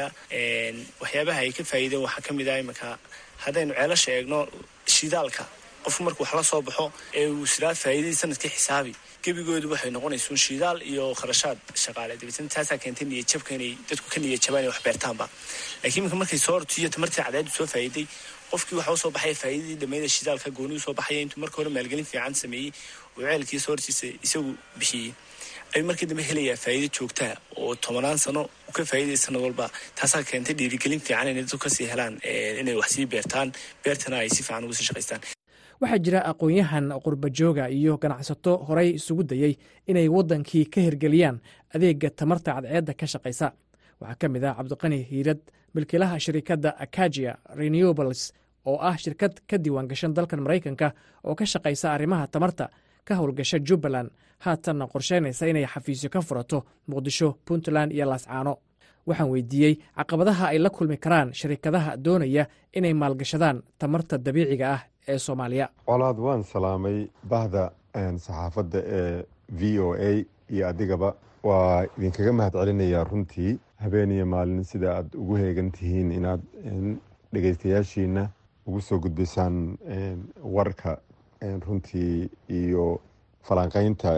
[1.01, 2.87] waxyaabaha ay ka faa'iideen waxaa ka mid ah iminka
[3.45, 4.39] haddaynu ceelasha eegno
[4.95, 5.43] shidaalka.
[5.85, 6.85] Qofku markuu wax la soo baxo
[7.19, 8.93] ee uu siraa faa'iidadii sannadkii xisaabi
[9.25, 12.13] gebigoodu waxay noqonaysuun shidaal iyo kharashaad shaqaale.
[12.21, 15.25] Dabeetna taasaa keentay niyadjabka inay dadku ka niyadjabaan wax beertaanba.
[15.83, 18.05] Laakiin iminka markay soo hortiyo tamartii cadceedu soo faa'iiday
[18.51, 22.07] qofkii waxa u soo baxaya faa'iidadii dhammayda shidaalka goonidu soo baxaya intuu marka hore maalgelin
[22.11, 22.69] fiican sameeyey
[23.17, 25.09] oo ceelkii soo hortiisa isagu bixiyey.
[25.73, 27.31] Ayuu markii dambe helayaa faa'iido joogtaa
[27.61, 28.41] oo tobanaan sano
[28.75, 29.65] ka faa'iidaya sanad walba.
[29.99, 32.13] Taasaa keentay dhiirigelin fiican inay dadku ka sii helaan
[32.61, 33.47] inay wax sii beertaan.
[33.83, 35.21] Beertana ay si fiican uga sii shaqaystaan
[35.83, 39.53] waxaa jira aqoon-yahan qurbajooga iyo ganacsato horey isugu dayey
[39.87, 41.37] inay waddankii ka hirgeliyaan
[41.75, 43.47] adeega tamarta cadceedda ka shaqaysa.
[44.01, 45.39] Waxaa ka mid ah cabdiqani hiirad
[45.75, 48.21] milkiilaha shirikadda akagia renewables
[48.65, 50.93] oo ah shirkad ka diiwaan gashan dalkan maraykanka
[51.23, 52.69] oo ka shaqaysa arrimaha tamarta
[53.07, 54.09] ka howlgasha jubbaland
[54.45, 58.53] haatanna qorsheynaysa inay xafiisyo ka furato muqdisho puntland iyo laascaano
[59.07, 65.17] waxaan weydiiyey caqabadaha ay la kulmi karaan sharikadaha doonaya inay maalgashadaan tamarta dabiiciga ah ee
[65.19, 65.69] soomaaliya.
[65.85, 69.23] Colaad waan salaamay bahda saxaafadda ee
[69.59, 71.13] v o a iyo adigaba.
[71.43, 76.41] Waa idinkaga mahad celinayaa runtii habeen iyo maalin sida aad ugu heegan tihiin inaad
[77.33, 78.29] dhegeystayaashiina
[78.67, 79.77] ugu soo gudbisaan
[80.43, 80.97] warka
[81.67, 82.99] runtii iyo
[83.41, 84.11] falanqeynta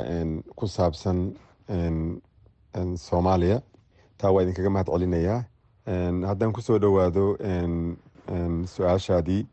[0.56, 1.34] ku saabsan
[2.96, 3.62] soomaaliya.
[4.18, 5.44] Taa waa idinkaga mahad celinayaa
[6.28, 7.38] haddaan ku soo dhowaado
[8.76, 9.46] su'aashaadii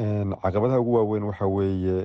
[0.00, 1.96] caqabadaha ugu waaweyn waxaa weeye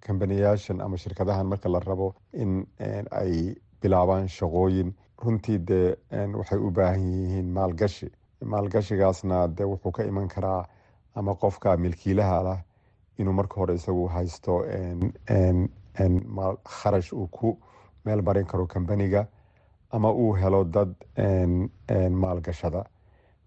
[0.00, 2.66] kambaniyaashan ama shirkadahan marka la rabo in
[3.10, 5.94] ay bilaabaan shaqooyin runtii dee
[6.34, 8.10] waxay u baahan yihiin maalgashi.
[8.44, 10.66] Maalgashigaasna de wuxuu ka iman karaa
[11.14, 12.58] ama qofka milkiilaha lah
[13.18, 14.64] inuu marka hore isagu haysto
[16.64, 17.58] kharash uu ku
[18.04, 19.26] meel marin karo kambaniga
[19.92, 20.94] ama uu helo dad
[22.10, 22.84] maalgashada.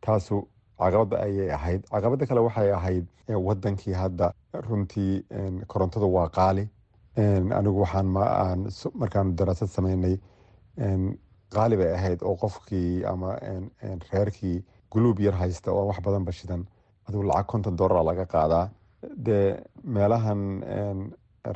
[0.02, 0.48] Taasu
[0.80, 1.82] caqabada ayay ahayd.
[1.92, 3.06] Caqabada kale waxay ahayd
[3.48, 4.32] wadankii hadda
[4.70, 5.24] runtii
[5.68, 6.68] korontadu waa qaali.
[7.60, 8.08] Anigu waxaan
[9.02, 10.16] markaan daraasad sameynay
[11.56, 13.36] qaali bay ahayd oo qofkii ama
[14.12, 16.66] reerkii guluub yar haysta oo wax badan bashidan
[17.08, 18.70] adigu lacag konton dollara laga qaadaa.
[19.26, 20.42] Dee meelahan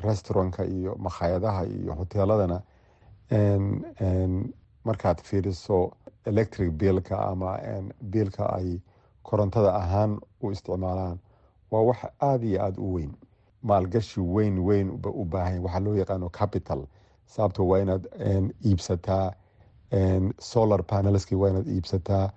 [0.06, 2.62] restaurantka iyo makhaayadaha iyo hoteeladana
[4.86, 5.92] markaad fiiriso
[6.26, 7.58] electric biilka ama
[8.02, 8.80] biilka ay
[9.24, 11.20] korontada ahaan u isticmaalaan.
[11.72, 13.12] Waa wax aada iyo aada u weyn.
[13.64, 16.86] Maalgashi weyn weyn u baahan waxaa loo yaqaano capital.
[17.26, 18.08] Sababto waa inaad
[18.66, 19.32] iibsataa
[20.40, 22.30] solar panelski waa inaad iibsataa.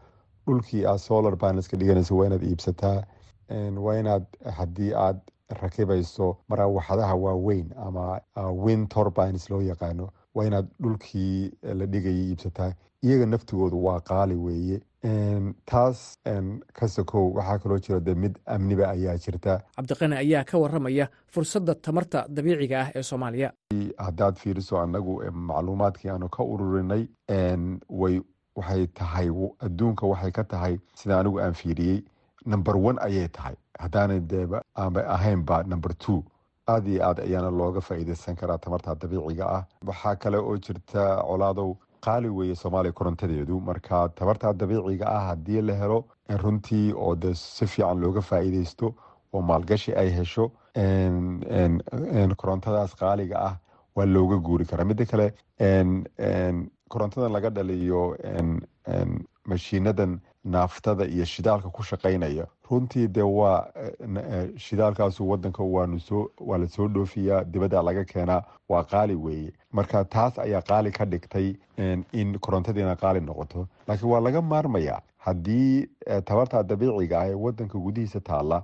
[0.47, 3.03] Dhulkii aad solar panelska dhiganayso waa inaad iibsataa.
[3.85, 4.25] Waa inaad
[4.57, 8.21] haddii aad rakibayso maraawaxadaha waaweyn ama
[8.65, 12.73] wind turbines loo yaqaano waa inaad dhulkii la dhigayay iibsataa.
[13.03, 14.81] Iyaga naftigoodu waa qaali weeye
[15.67, 16.19] taas
[16.73, 19.61] ka sokow waxaa kaloo jira de mid amniba ayaa jirta.
[19.77, 23.53] Cabdiqani ayaa ka waramaya fursadda tamarta dabiiciga ah ee soomaaliya.
[23.99, 27.07] Haddaad fiiriso annagu macluumaadkii aanu ka ururinay
[27.89, 28.21] way
[28.57, 29.29] waxay tahay
[29.67, 32.03] adduunka waxay ka tahay sida anigu aan fiiriyey
[32.47, 33.57] number one ayay tahay.
[33.81, 36.25] Haddaanay deeba aanba ahaynba number two.
[36.69, 39.63] Aada iyo aad ayaana looga faa'iideysan karaa tamarta dabiiciga ah.
[39.87, 45.75] Waxaa kale oo jirta colaadow qaali weeye soomaaliya korontadeedu marka tamarta dabiiciga ah haddii la
[45.83, 45.99] helo
[46.43, 48.95] runtii oo de si fiican looga faa'iideysto
[49.35, 50.45] oo maalgashi ay hesho
[52.43, 53.55] korontadaas qaaliga ah
[53.97, 54.85] waa looga guuri karaa.
[54.85, 55.27] Midda kale
[56.89, 58.17] korontadan laga dhaliyo
[59.47, 62.47] mashiinadan naaftada iyo shidaalka ku shaqaynaya.
[62.71, 63.67] Runtii de waa
[64.57, 65.87] shidaalkaasu wadanka waa
[66.59, 69.53] la soo dhoofiyaa dibadda laga keenaa waa qaali weeye.
[69.73, 71.55] Marka taas ayaa qaali ka dhigtay
[72.13, 73.67] in korontadiina qaali noqoto.
[73.89, 75.89] Laakiin waa laga maarmayaa haddii
[76.25, 78.63] tabarta dabiiciga ah ee wadanka gudihiisa taalla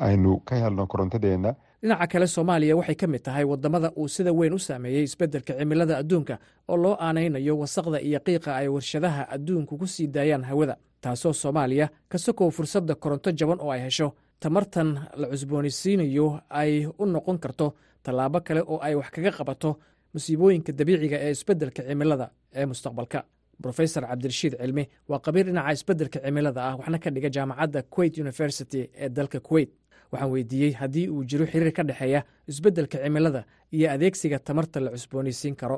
[0.00, 1.54] aynu ka helno korontadeena
[1.84, 5.94] dhinaca kale soomaaliya waxay ka mid tahay waddamada uu sida weyn u saameeyey isbeddelka cimilada
[6.02, 6.34] adduunka
[6.68, 11.86] oo loo aanaynayo wasaqda iyo qiiqa ay warshadaha adduunku ku sii daayaan hawada taasoo soomaaliya
[12.08, 14.08] ka sokow fursadda koronto jaban oo ay hesho.
[14.40, 14.88] Tamartan
[15.20, 19.70] la cusboonaysiinayo ay u noqon karto tallaabo kale oo ay wax kaga qabato
[20.14, 23.24] musiibooyinka dabiiciga ee isbeddelka cimilada ee mustaqbalka.
[23.60, 28.80] Brofesor cabdirashiid cilmi waa qabiir dhinaca isbeddelka cimilada ah waxna ka dhiga jaamacadda kuwait university
[29.02, 29.70] ee dalka kuwait
[30.14, 33.44] waxaan weydiiyey haddii uu jiro xiriir ka dhexeeya isbeddelka cimilada
[33.76, 35.76] iyo adeegsiga tamarta la cusboonaysiin karo.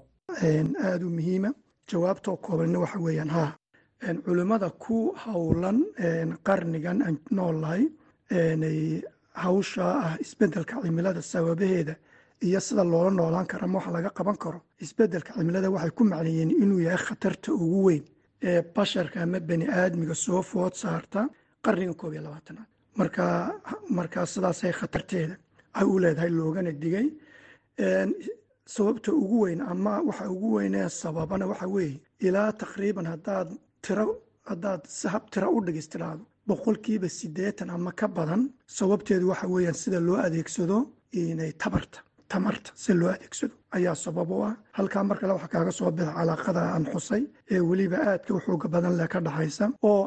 [0.87, 1.51] Aada u muhiima.
[1.91, 3.51] Jawaabtoo koobanna waxa weeyaan haa
[4.25, 5.79] culimmada ku howlan
[6.47, 7.83] qarnigan aan noolnahay
[9.45, 11.95] hawsha ah isbeddelka cimilada sababaheeda
[12.47, 16.51] iyo sida loola noolaan kara ma wax laga qaban karo isbeddelka cimilada waxay ku macneeyeen
[16.63, 18.05] inuu yahay khatarta ugu weyn
[18.49, 21.21] ee basharka ama bani aadmiga soo food saarta
[21.65, 23.25] qarniga koob iyo labaatanaad marka
[23.99, 25.35] markaa sidaasay khatarteeda
[25.79, 27.07] ay u leedahay loogana digay.
[28.75, 33.49] Sababta ugu weyn ama waxa ugu weynee sababana waxa weeye ilaa taqriiban hadaad
[33.85, 34.07] tiro
[34.51, 38.43] haddaad sahab tiro u dhigis tiraahdo boqolkiiba siddeetan ama ka badan
[38.79, 40.79] sababteedu waxa weeyaan sida loo adeegsado
[41.21, 41.99] inay tabarta
[42.33, 46.13] tamarta si loo adeegsado ayaa sabab u ah halkaa mar kale waxaa kaaga soo bida
[46.19, 47.23] calaaqada aan xusay
[47.55, 50.03] ee weliba aadka u xooga badan leh ka dhaxaysa oo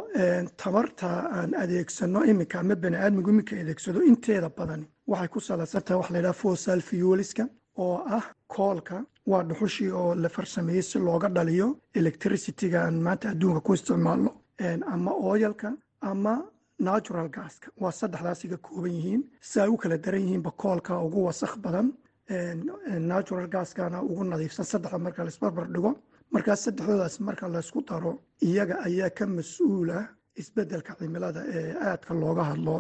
[0.62, 5.98] tamarta aan adeegsano iminka ama bani aadmigu iminka adeegsado inteeda badani waxay ku salaysan tahay
[6.02, 7.44] waxa la yidhaha fosal fueliska
[7.84, 8.98] oo ah koolka
[9.32, 11.68] waa dhuxushii oo la farsameeyey si looga dhaliyo
[12.00, 14.32] electricityga aan maanta adduunka ku isticmaalno
[14.94, 15.70] ama oyalka
[16.02, 16.34] ama
[16.88, 17.68] natural gaska.
[17.82, 21.88] Waa saddexdaas iga kooban yihiin si ay u kala daran yihiinba koolka ugu wasakh badan
[23.12, 25.92] natural gaskana ugu nadiifsan saddexda marka laisbarbar dhigo.
[26.34, 28.12] Markaas saddexdoodaas marka laysku daro
[28.50, 29.98] iyaga ayaa ka mas'uula
[30.42, 32.76] isbeddelka cimilada ee aadka looga hadlo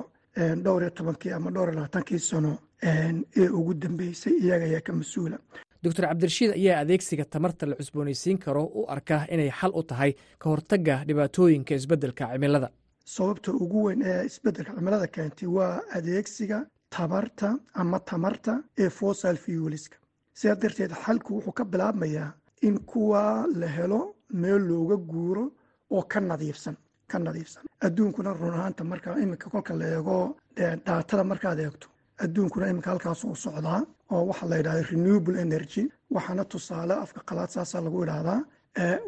[0.65, 2.51] dhowr iyo tobankii ama dhowr iyo labaatankii sano
[2.83, 5.37] ee ugu dambeysay iyaga ayaa ka mas'uula.
[5.83, 10.45] Doctor cabdirashiid ayaa adeegsiga tamarta la cusboonaysiin karo u arka inay xal u tahay ka
[10.49, 12.69] hortagga dhibaatooyinka isbeddelka cimilada.
[13.15, 16.59] Sababta ugu weyn ee isbeddelka cimilada keentay waa adeegsiga
[16.95, 17.49] tabarta
[17.81, 19.97] ama tamarta ee fossil fuelska
[20.39, 22.29] sidaa darteed xalku wuxuu ka bilaabmayaa
[22.67, 23.21] in kuwa
[23.61, 24.01] la helo
[24.41, 25.43] meel looga guuro
[25.95, 26.75] oo ka nadiifsan
[27.11, 27.63] ka nadiifsan.
[27.85, 30.17] Adduunkuna run ahaanta marka iminka kolka la eego
[30.85, 31.87] dhaatada markaad eegto
[32.23, 33.79] adduunkuna iminka halkaas socdaa
[34.13, 35.83] oo waxaa la yidhahda renewable energy.
[36.15, 38.39] Waxaana tusaale afka qalaad saasaa lagu idhaahdaa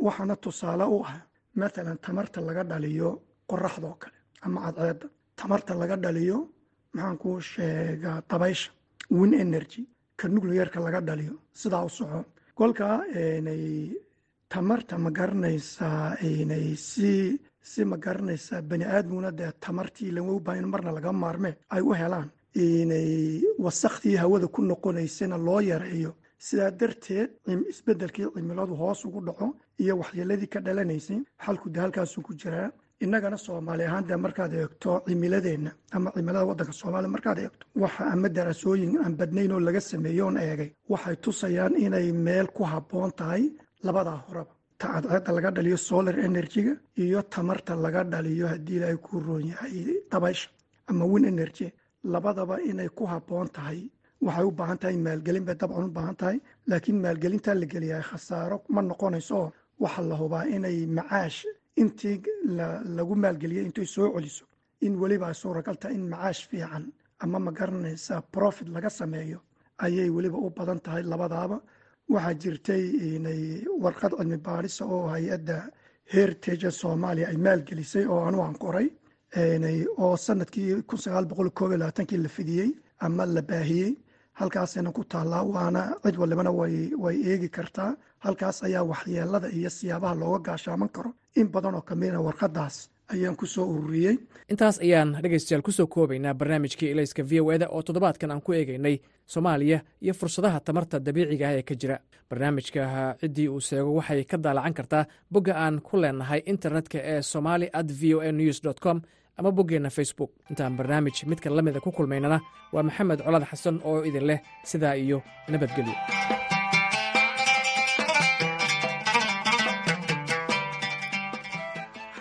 [0.06, 1.16] waxaana tusaale u ah
[1.60, 3.10] mathalan tamarta laga dhaliyo
[3.50, 5.08] qoraxdoo kale ama cadceedda.
[5.40, 6.38] Tamarta laga dhaliyo
[6.94, 8.72] maxaan kuu sheegaa dabaysha
[9.10, 9.82] win energy
[10.20, 12.26] ka nucleerka laga dhaliyo sidaa u soco.
[12.56, 12.88] Kolka
[14.50, 16.16] tamarta ma garanaysaa
[16.76, 21.94] si si ma garanaysaa bani aadmuna dee tamartii ubaahan in marna laga maarmeen ay u
[21.94, 22.30] helaan.
[23.60, 26.14] Wasakhdii hawada ku noqonaysana loo yareeyo.
[26.38, 27.30] Sidaa darteed
[27.70, 32.72] isbeddelkii cimiladu hoos ugu dhaco iyo waxyeeladii ka dhalanaysay xalku de halkaasuu ku jiraa
[33.04, 38.94] innagana soomaali ahaan markaad eegto cimiladeenna ama cimilada waddanka soomaaliya markaad eegto waxa ama daraasooyin
[39.04, 40.70] aan badnayn laga sameeyo oon eegay.
[40.92, 43.44] Waxay tusayaan inay meel ku habboon tahay
[43.86, 49.20] labadaa horeba ta cadceedda laga dhaliyo solar energy-ga iyo tamarta laga dhaliyo haddii ilaahay ku
[49.26, 49.74] roon yahay
[50.12, 50.50] dabaysha
[50.90, 51.68] ama win energy.
[52.14, 53.80] Labadaba inay ku habboon tahay
[54.26, 56.38] waxay u baahan tahay maalgelin bay dabcan u baahan tahay
[56.70, 59.36] laakiin maalgelintaa la geliyaa khasaaro ma noqonayso.
[59.42, 59.52] Oo
[59.84, 61.40] waxaa la hubaa inay macaash
[61.76, 62.22] intii
[62.98, 64.46] lagu maalgeliyey intay soo celiso
[64.82, 69.40] in weliba ay suuragal tahay in macaash fiican ama ma garanaysa profit laga sameeyo
[69.86, 71.62] ayay weliba u badan tahay labadaaba.
[72.10, 72.84] Waxaa jirtay
[73.16, 75.58] inay warqad cilmi baadhisa oo hay'adda
[76.14, 78.88] heritage soomaaliya ay maalgelisay oo anu aan qoray
[80.04, 80.84] oo sannadkii
[81.82, 83.96] labaatankii la fidiyey ama la baahiyey.
[84.40, 86.52] Halkaasayna ku taallaa waana cid walibana
[87.04, 87.96] way eegi kartaa.
[88.20, 93.46] Halkaas ayaa waxyeelada iyo siyaabaha looga gaashaaman karo in badan oo kamida warqadaas ayaan ku
[93.46, 94.16] soo ururiyey.
[94.52, 98.54] Intaas ayaan dhegaystayaal ku soo koobaynaa barnaamijkii ilayska v o eda oo toddobaadkan aan ku
[98.54, 101.98] eegaynay soomaaliya iyo fursadaha tamarta dabiiciga ah ee ka jira.
[102.30, 107.70] Barnaamijka ciddii uu seego waxay ka daalacan kartaa bogga aan ku leenahay internetka ee somali
[107.74, 109.02] at v o a news dt com
[109.38, 110.32] ama boggeenna facebook.
[110.50, 112.40] Intaan barnaamij midka la mida ku kulmaynana
[112.74, 115.96] waa maxamed colaad xasan oo idin leh sidaa iyo nabadgelyo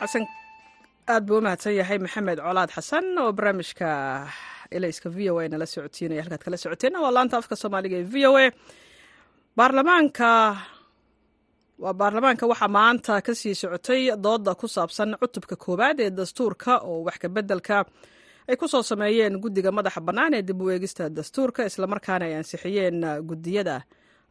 [0.00, 0.24] xasan
[1.12, 3.88] aad buu u mahadsan yahay maxamed colaad xasan oo barnaamijka
[4.76, 6.94] ilayska v o a nala socotiinaya halkaad kala socoteen.
[7.04, 8.46] Waa laanta afka soomaaliga ee v o a.
[9.56, 10.28] Baarlamaanka
[11.82, 16.98] waa baarlamaanka waxaa maanta ka sii socotay dooda ku saabsan cutubka koowaad ee dastuurka oo
[17.06, 17.76] wax kabeddelka
[18.48, 22.98] ay ku soo sameeyeen guddiga madaxa bannaan ee dib u eegista dastuurka islamarkaana ay ansixiyeen
[23.28, 23.76] guddiyada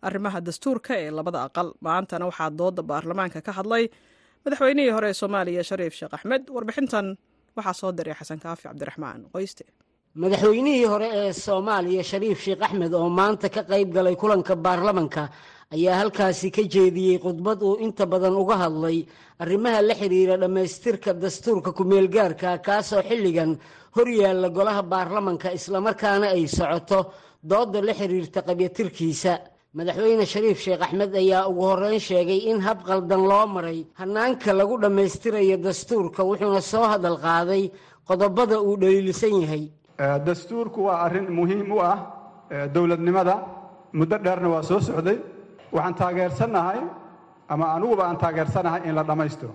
[0.07, 1.67] arrimaha dastuurka ee labada aqal.
[1.85, 3.83] Maantana waxaa dooda baarlamaanka ka hadlay
[4.45, 7.07] madaxweynihii hore ee soomaaliya shariif sheekh axmed warbixintan
[7.57, 9.63] waxaa soo diray xasan kaafi cabdiraxmaan qoyste.
[10.23, 15.23] Madaxweynihii hore ee soomaaliya shariif sheekh axmed oo maanta ka qayb galay kulanka baarlamanka
[15.75, 18.97] ayaa halkaasi ka jeediyey khudbad uu inta badan uga hadlay
[19.43, 23.51] arrimaha la xidhiira dhammaystirka dastuurka ku-meelgaarka kaasoo xilligan
[23.95, 26.99] horyaalla golaha baarlamanka islamarkaana ay socoto
[27.51, 29.33] dooda la xidhiirta qabyatirkiisa
[29.77, 34.75] madaxweyne shariif sheekh axmed ayaa ugu horreyn sheegay in hab qaldan loo maray hannaanka lagu
[34.83, 37.63] dhammaystirayo dastuurka wuxuuna soo hadal qaaday
[38.07, 39.63] qodobada uu dhaliilsan yahay.
[40.27, 41.97] Dastuurku waa arrin muhiim u ah
[42.73, 43.35] dowladnimada.
[43.93, 45.17] Muddo dheerna waa soo socday.
[45.75, 46.79] Waxaan taageersannahay
[47.53, 49.53] ama aniguba aan taageersanahay in la dhammaystiro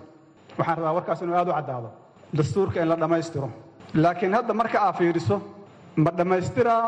[0.57, 1.89] waxaan rabaa warkaas inuu aad u caddaado
[2.37, 3.49] dastuurka in la dhammaystiro.
[4.03, 5.35] Laakiin hadda marka aa fiiriso
[6.03, 6.83] ma dhammaystiraa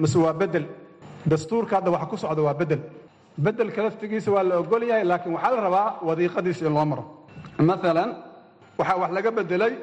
[0.00, 0.66] mase waa beddel
[1.26, 2.80] dastuurka hadda waxa ku socda waa beddel
[3.38, 7.04] beddelka laftigiisa waa la ogol yahay laakiin waxaa la rabaa wadiiqadiisa in loo maro.
[7.58, 8.10] Maalan
[8.78, 9.74] waxaa wax laga beddelay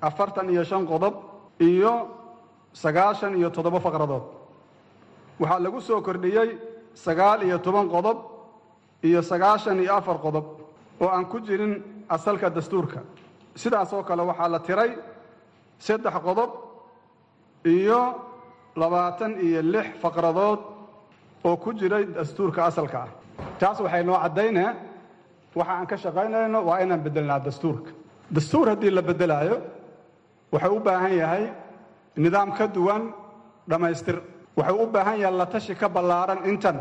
[0.00, 1.14] afartan iyo shan qodob
[1.60, 2.08] iyo
[2.72, 4.22] sagaashan iyo toddoba faqradood.
[5.40, 6.58] Waxaa lagu soo kordhiyey
[6.94, 8.18] sagaal iyo toban qodob
[9.02, 10.44] iyo sagaashan iyo afar qodob
[11.00, 13.00] oo aan ku jirin asalka dastuurka.
[13.54, 14.90] Sidaas oo kale waxaa la tiray
[15.78, 16.50] saddex qodob
[17.64, 18.00] iyo
[18.76, 20.60] labaatan iyo lix faqradood
[21.44, 23.08] oo ku jiray dastuurka asalka ah.
[23.58, 24.70] Taas waxay noo caddaynee
[25.54, 27.90] waxa aan ka shaqaynayno waa inaan beddelnaa dastuurka.
[28.34, 29.56] Dastuur haddii la beddelaayo
[30.52, 31.44] wuxuu u baahan yahay
[32.16, 33.12] nidaam ka duwan
[33.68, 34.16] dhammaystir.
[34.56, 36.80] Wuxuu u baahan yahay la tashi ka ballaaran intan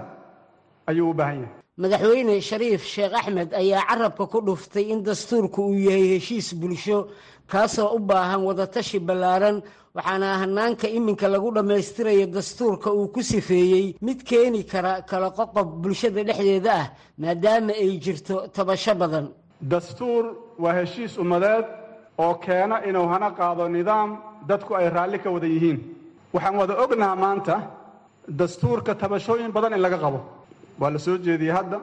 [0.87, 5.79] ayuu u baahan yahay madaxweyne shariif sheekh axmed ayaa carabka ku dhuftay in dastuurku uu
[5.87, 7.07] yahay heshiis bulsho
[7.51, 9.63] kaasoo u baahan wadatashi ballaaran
[9.95, 16.23] waxaana hanaanka iminka lagu dhammaystirayo dastuurka uu ku sifeeyey mid keeni kara kala qoqob bulshada
[16.27, 16.85] dhexdeeda ah
[17.21, 19.25] maadaama ay jirto tabasho badan.
[19.71, 20.23] Dastuur
[20.63, 21.65] waa heshiis ummadeed
[22.23, 24.09] oo keena inuu hana qaado nidaam
[24.49, 25.77] dadku ay raalli ka wada yihiin.
[26.33, 27.55] Waxaan wada ognaha maanta
[28.39, 30.19] dastuurka tabashooyin badan in laga qabo
[30.81, 31.79] waa la soo jeediyey hadda.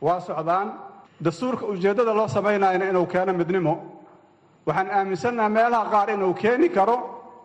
[0.00, 0.68] Waa socdaan.
[1.24, 3.74] Dastuurka ujeeddada loo samaynayana inuu keeno midnimo.
[4.66, 6.96] Waxaan aaminsannaha meelaha qaar inuu keeni karo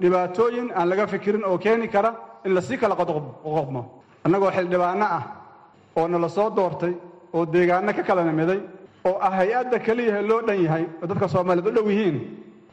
[0.01, 2.11] dhibaatooyin aan laga fikirin oo keeni kara
[2.45, 3.81] in la sii kala qoqobmo
[4.25, 5.23] annagoo xildhibaanno ah
[5.95, 6.93] oo nala soo doortay
[7.33, 8.59] oo deegaanno ka kala nimiday
[9.07, 12.17] oo ah hay'adda keliyahe loo dhan yahay oo dadka soomaaliyeed u dhow yihiin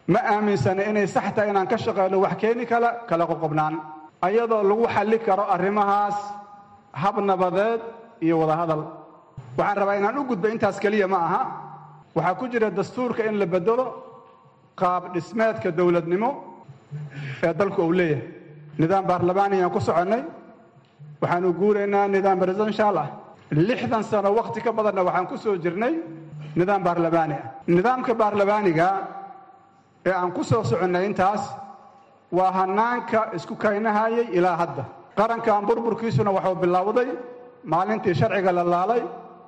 [0.09, 3.75] ma aaminsana inay sax tahay inaan ka shaqayno wax keeni kala kala qoqobnaan
[4.23, 6.17] ayadoo lagu xalli karo arrimahaas
[6.93, 7.81] hab nabadeed
[8.21, 8.83] iyo wadahadal
[9.59, 11.43] waxaan rabaa inaan u gudbo intaas keliya ma aha.
[12.15, 13.87] Waxaa ku jira dastuurka in la bedelo
[14.77, 16.31] qaab dhismeedka dowladnimo
[17.43, 18.29] ee dalku uu leeyahay.
[18.79, 20.23] Nidaam baarlamaaniyaan ku soconnay.
[21.21, 23.09] Waxaanu guuraynaa nidaam presidential ah.
[23.51, 25.95] Lixdan sano wakhti ka badanna waxaan ku soo jirnay
[26.57, 27.47] nidaam baarlamaani ah.
[27.67, 28.89] Nidaamka baarlamaaniga
[30.07, 31.43] ee aan ku soo soconnay intaas
[32.33, 34.85] waa hanaanka isku kaynahayay ilaa hadda
[35.19, 37.09] qarankan burburkiisuna waxuu bilowday
[37.65, 39.03] maalintii sharciga la laalay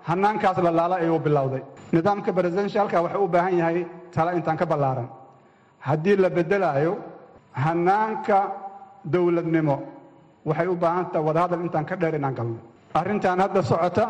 [0.09, 1.62] hanaankaas la laalay ayuu bilowday.
[1.93, 5.09] Nidaamka presidentialka wuxuu u baahan yahay tala intaan ka ballaaran.
[5.81, 6.93] Haddii la beddelaayo
[7.53, 8.39] hanaanka
[9.12, 9.77] dowladnimo
[10.45, 12.59] waxay u baahan tahay wadahadal intaan ka dheer inaan galno.
[12.95, 14.05] Arrintan hadda socota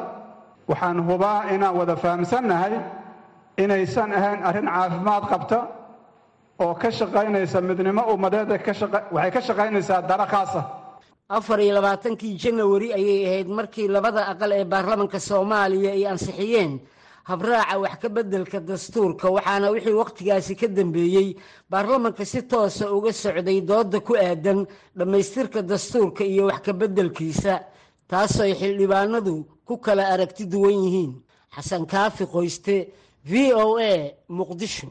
[0.69, 2.75] waxaan hubaa inaan wada fahamsannahay
[3.59, 5.59] inaysan ahayn arrin caafimaad qabta
[6.59, 10.63] oo ka shaqaynaysa midnimo ummadeed waxay ka shaqaynaysaa dara khaasa
[11.29, 16.81] afar iyo labaatankii janawari ayay ahayd markii labada aqal ee baarlamanka soomaaliya ay ansixiyeen
[17.25, 21.35] habraaca wax ka beddelka dastuurka waxaana wixii wakhtigaasi ka dambeeyey
[21.71, 24.67] baarlamanka si toosa uga socday dooda ku aadan
[24.97, 27.61] dhammaystirka dastuurka iyo wax ka beddelkiisa
[28.09, 31.13] taasoo ay xildhibaanadu ku kala aragti duwan yihiin.
[31.55, 32.93] Xasan kaafi qoyste
[33.25, 34.89] v o a muqdisho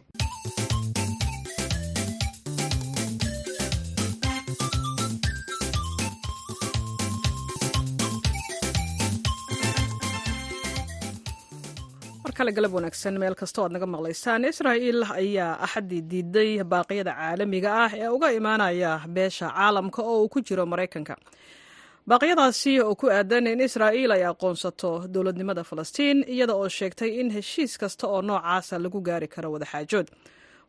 [12.37, 14.45] kale galab wanaagsan meel kastoo aad naga maqlaysaan.
[14.51, 20.39] Israa'iil ayaa axaddii diiday baaqyada caalamiga ah ee uga imaanaya beesha caalamka oo uu ku
[20.47, 21.15] jiro maraykanka.
[22.09, 27.77] Baaqyadaasi oo ku aadan in israa'iil ay aqoonsato dowladnimada falastiin iyada oo sheegtay in heshiis
[27.81, 30.07] kasta oo noocaasa lagu gaari karo wadaxaajood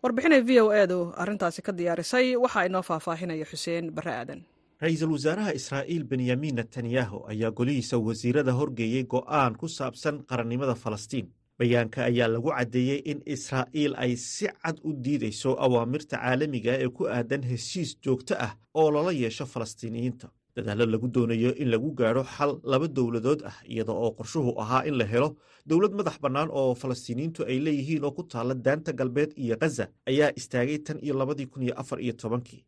[0.02, 4.40] warbixinay v o edu arrintaasi ka diyaarisay waxaa inoo faahfaahinaya xuseen barre aadan.
[4.84, 11.26] Ra'iisul wasaaraha israa'iil benyamin netanyahu ayaa golihiisa wasiirada horgeeyey go'aan ku saabsan qarannimada falastiin
[11.59, 17.02] bayaanka ayaa lagu caddeeyey in israa'iil ay si cad u diidayso awaamirta caalamiga ee ku
[17.16, 20.28] aadan heshiis joogto ah oo lala yeesho falastiiniyiinta.
[20.57, 24.94] Dadaallo lagu doonayo in lagu gaadho xal laba dowladood ah iyada oo qorshuhu ahaa in
[25.00, 25.28] la helo
[25.66, 30.30] dowlad madax bannaan oo falastiiniyiintu ay leeyihiin oo ku taalla daanta galbeed iyo khaza ayaa
[30.40, 32.62] istaagay tan iyo labadii kun iyo afar iyo tobankii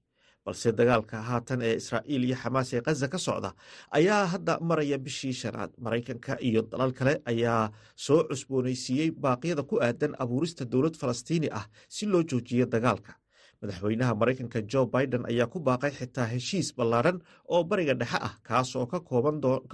[0.46, 3.50] balse dagaalka haatan ee israa'iil iyo xamaas ee khaza ka socda
[3.98, 5.70] ayaa hadda maraya bishii shanaad.
[5.84, 7.70] Maraykanka iyo dalal kale ayaa
[8.06, 13.12] soo cusboonaysiiyey baaqyada ku aadan abuurista dowlad falastiini ah si loo joojiyo dagaalka.
[13.62, 17.18] Madaxweynaha maraykanka jo biden ayaa ku baaqay xitaa heshiis ballaaran
[17.54, 19.00] oo bariga dhexe ah kaas oo ka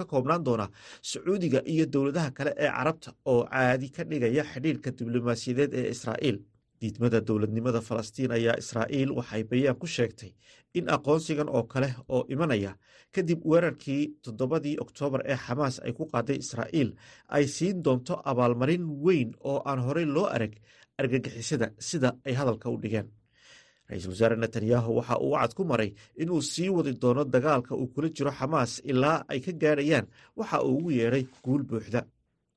[0.06, 0.66] koobnaan doona
[1.02, 6.38] sacuudiga iyo dowladaha kale ee carabta oo caadi ka dhigaya xidhiirka diblomaasiyadeed ee israa'iil
[6.82, 10.30] diidmada dowladnimada falastiin ayaa israa'iil waxay bayaan ku sheegtay
[10.78, 12.72] in aqoonsigan oo kale oo imanaya
[13.14, 16.90] kadib weerarkii toddobadii oktoobar ee xamaas ay ku qaaday israa'iil
[17.36, 20.54] ay siin doonto abaalmarin weyn oo aan horey loo arag
[21.00, 23.08] argagixisada sida ay hadalka u dhigeen.
[23.88, 25.90] Ra'iisul wasaare netanyahu waxa uu wacad ku maray
[26.22, 30.06] inuu sii wadi doono dagaalka uu kula jiro xamaas ilaa ay ka gaadhayaan
[30.38, 32.00] waxa uu ugu yeedhay guul buuxda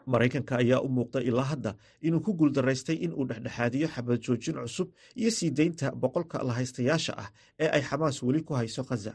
[0.06, 5.32] maraykanka ayaa u muuqda ilaa hadda inuu ku guuldaraystay inuu dhexdhexaadiyo xabad joojin cusub iyo
[5.38, 7.30] sii deynta boqolka lahaystayaasha ah
[7.60, 9.14] ee ay xamaas weli ku hayso khaza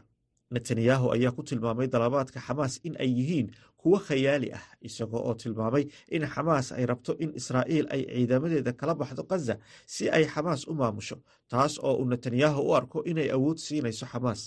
[0.51, 3.47] netanyahu ayaa ku tilmaamay dalabaadka xamaas in ay yihiin
[3.81, 5.83] kuwo khayaali ah isagoo oo tilmaamay
[6.15, 9.55] in xamaas ay rabto in israa'iil ay ciidamadeeda kala baxdo khaza
[9.93, 11.17] si ay xamaas u maamusho
[11.51, 14.41] taas oo uu netanyahu u arko inay awood siinayso xamaas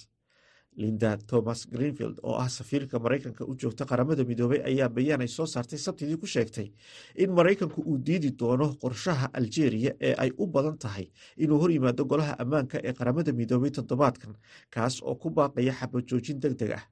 [0.77, 5.47] linda thomas greenfield oo ah safiirka maraykanka u joogta qaramada midoobay ayaa bayaan ay soo
[5.47, 6.69] saartay sabtidii ku sheegtay
[7.15, 11.07] in maraykanku uu diidi doono qorshaha aljeeriya ee ay u badan tahay
[11.37, 14.35] inuu hor yimaado golaha ammaanka ee qaramada midoobay toddobaadkan
[14.71, 16.85] kaas oo ku baaqaya xabajoojin deg deg ah.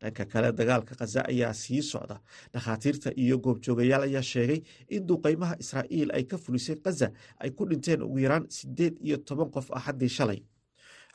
[0.00, 2.20] Dhanka kale dagaalka khaza ayaa sii socda.
[2.54, 7.10] Dhakhaatiirta iyo goobjoogayaal ayaa sheegay in duqeymaha israa'iil ay ka fulisay khaza
[7.42, 10.38] ay ku dhinteen ugu yaraan siddeed iyo toban qof axaddii shalay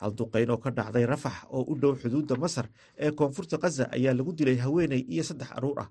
[0.04, 2.66] hal duqeyn oo ka dhacday rafax oo u dhow xuduudda masar
[3.04, 5.88] ee koonfurta khaza ayaa lagu dilay haweeney iyo saddex aruur ah.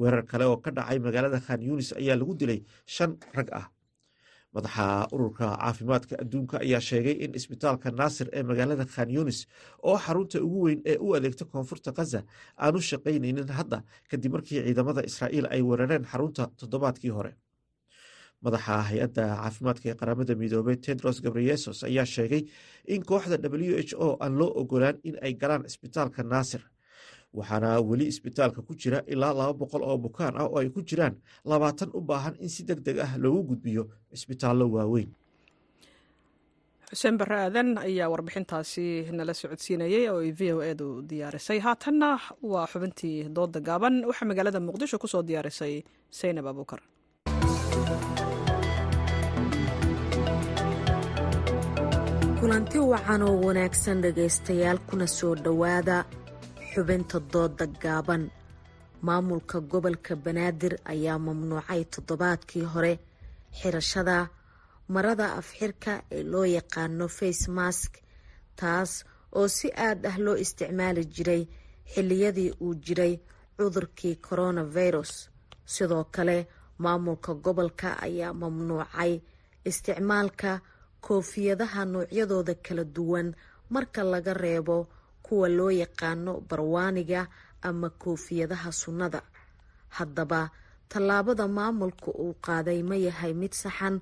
[0.00, 2.60] Weerar kale oo ka dhacay magaalada khan yunis ayaa lagu dilay
[2.94, 3.66] shan rag ah.
[4.54, 9.38] Madaxa ururka caafimaadka adduunka ayaa sheegay in isbitaalka naasir ee magaalada khan yunis
[9.88, 12.20] oo xarunta ugu weyn ee u adeegta koonfurta khaza
[12.64, 13.78] aanu shaqaynaynin hadda
[14.10, 17.32] kadib markii ciidamada israa'iil ay weerareen xarunta toddobaadkii hore
[18.44, 22.42] madaxa hay'adda caafimaadka ee qaramada midoobey tedros gabreyesos ayaa sheegay
[22.94, 26.62] in kooxda w h o aan loo ogolaan in ay galaan isbitaalka naasir
[27.38, 31.14] waxaana weli isbitaalka ku jira ilaa laba boqol oo bukaan ah oo ay ku jiraan
[31.52, 33.82] labaatan u baahan in si deg deg ah loogu gudbiyo
[34.12, 35.10] cisbitaallo waaweyn.
[36.92, 38.84] Xuseen barre aadan ayaa warbixintaasi
[39.18, 41.58] nala socodsiinayey oo ay v o edu diyaarisay.
[41.66, 42.10] Haatanna
[42.52, 43.94] waa xubintii dooda gaaban.
[44.08, 45.74] Waxaa magaalada muqdisho ku soo diyaarisay
[46.18, 46.80] saynab abuukar
[52.42, 55.96] kulanti wacan oo wanaagsan dhegaystayaal kuna soo dhowaada
[56.74, 58.22] xubinta dooda gaaban.
[59.06, 62.92] Maamulka gobolka banaadir ayaa mamnuucay toddobaadkii hore
[63.58, 64.16] xirashada
[64.94, 67.92] marada afxirka ee loo yaqaano face mask
[68.60, 68.90] taas
[69.38, 71.42] oo si aad ah loo isticmaali jiray
[71.92, 73.14] xilliyadii uu jiray
[73.56, 75.12] cudurkii coronavirus.
[75.74, 76.36] Sidoo kale
[76.82, 79.12] maamulka gobolka ayaa mamnuucay
[79.68, 80.50] isticmaalka
[81.06, 83.28] koofiyadaha noocyadooda kala duwan.
[83.72, 84.76] Marka laga reebo
[85.24, 87.20] kuwa loo yaqaano barwaaniga
[87.68, 89.20] ama koofiyadaha sunnada.
[89.96, 90.40] Haddaba
[90.90, 93.94] tallaabada maamulka uu qaaday ma yahay mid saxan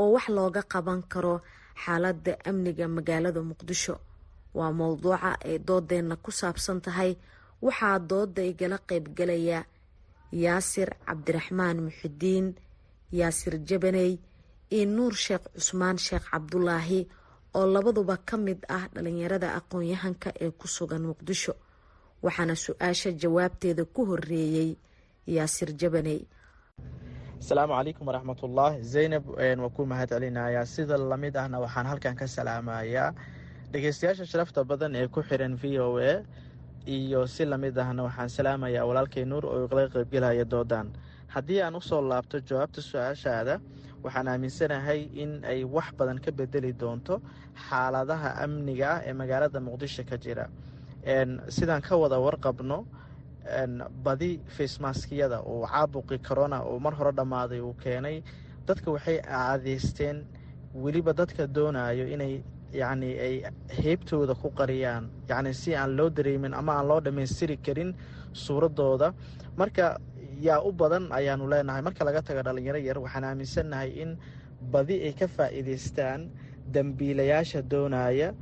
[0.00, 1.34] oo wax looga qaban karo
[1.82, 3.94] xaaladda amniga magaalada muqdisho.
[4.56, 7.12] Waa mowduuca ay doodeenna ku saabsan tahay
[7.64, 9.58] waxaa dooda igala qaybgalaya
[10.44, 12.46] yaasir cabdiraxmaan muxidiin
[13.18, 14.12] yaasir jabaney
[14.70, 17.00] iyo nuur sheekh cusmaan sheekh cabdulaahi
[17.54, 21.54] oo labaduba ka mid ah dhalinyarada aqoon-yahanka ee ku sugan muqdisho
[22.24, 24.70] waxaana su'aasha jawaabteeda ku horeeyey
[25.36, 26.20] yaasir jabaney
[27.40, 32.26] asalaamu calaykum waraxmatullah zaynab waa ku mahad celinayaa sida la mid ahna waxaan halkan ka
[32.26, 33.14] salaamayaa
[33.72, 36.12] dhegeystayaasha sharafta badan ee ku xiran v o a
[36.86, 40.86] iyo si la mid ahna waxaan salaamayaa walaalkay nuur oo igala qaybgelaya doodan.
[41.34, 43.54] Haddii aan u soo laabto jawaabta su'aashaada
[44.04, 47.14] waxaan aaminsanahay in ay wax badan ka bedeli doonto
[47.68, 50.46] xaaladaha amniga ee magaalada muqdisho ka jira.
[51.56, 52.78] Sidaan ka wada warqabno
[54.04, 58.22] badi facemaskiyada oo caabuqi corona oo mar hore dhammaaday uu keenay
[58.66, 60.24] dadka waxay caadeysteen
[60.74, 62.42] weliba dadka doonayo inay
[62.72, 63.34] yacni ay
[63.82, 65.04] heybtooda ku qariyaan.
[65.28, 67.94] Yacni si aan loo dareemin ama aan loo dhammaystiri karin
[68.32, 69.12] suuraddooda
[69.56, 69.98] marka
[70.46, 71.82] yaa u badan ayaanu leenahay.
[71.82, 74.10] Marka laga tago dhalinyaro yar waxaan aaminsannahay in
[74.72, 76.20] badi ay ka faa'iidaystaan
[76.74, 78.34] dembiilayaasha doonaya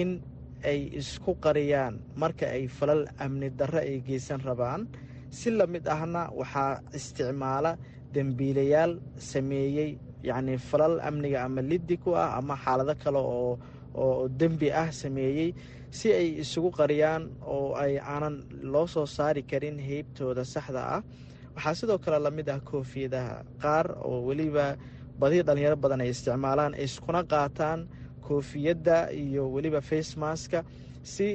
[0.00, 0.20] in
[0.64, 4.88] ay isku qariyaan marka ay falal amni darro ay geysan rabaan.
[5.30, 7.72] Si la mid ahna waxaa isticmaala
[8.14, 8.92] dembiilayaal
[9.30, 9.90] sameeyey
[10.28, 13.58] yacni falal amniga ama liddi ku ah ama xaalado kale oo
[13.94, 15.54] oo dembi ah sameeyey
[15.98, 17.22] si ay isugu qariyaan
[17.54, 18.36] oo ay aanan
[18.72, 21.02] loo soo saari karin heybtooda saxda ah
[21.58, 24.66] waxaa sidoo kale la mid ah koofiyadaha qaar oo weliba
[25.20, 27.80] badi dhalinyaro badan ay isticmaalaan iskuna qaataan
[28.26, 30.58] koofiyadda iyo weliba facemaska
[31.12, 31.26] si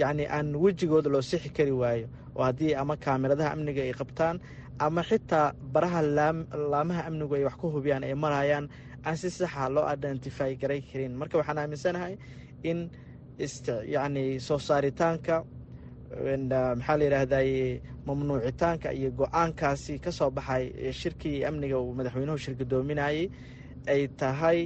[0.00, 2.06] yacni aan wejigooda loo sixi kari waayo.
[2.36, 4.36] Oo haddii ama kaamiradaha amniga ay qabtaan
[4.86, 6.00] ama xitaa baraha
[6.72, 8.66] laamaha amnigu ay wax ku hubiyaan ay marayaan
[9.06, 11.12] aan si saxa loo identify garay karin.
[11.20, 12.14] Marka waxaan aaminsanahay
[12.70, 12.78] in
[13.94, 15.36] yacni soo saaritaanka
[16.10, 20.64] maxaa la yidhaahdaye mamnuucitaanka iyo go'aankaasi ka soo baxay
[21.00, 23.30] shirkii amniga uu madaxweynuhu shirgudoominayay
[23.92, 24.58] ay tahay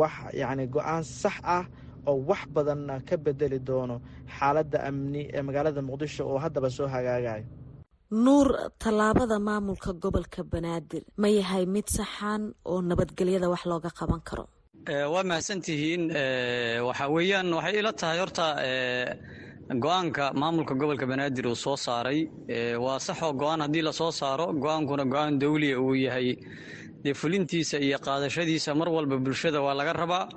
[0.00, 1.64] wax yacni go'aan sax ah
[2.10, 3.96] oo wax badanna ka bedeli doono
[4.38, 7.44] xaaladda amni ee magaalada muqdisho oo haddaba soo hagaagayo
[8.24, 8.48] nuur
[8.82, 14.44] tallaabada maamulka gobolka banaadir ma yahay mid saxan oo nabadgelyada wax looga qaban karo?
[15.12, 16.02] Waa mahadsantihiin.
[16.88, 18.46] Waxaa weeyaan waxay ila tahay horta
[19.68, 22.28] go'aanka maamulka gobolka banaadir uu soo saaray
[22.78, 26.36] waa saxoo go'aan haddii la soo saaro go'aankuna go'aan dawliya uu yahay.
[27.04, 30.28] Dee fulintiisa iyo qaadashadiisa mar walba bulshada waa laga rabaa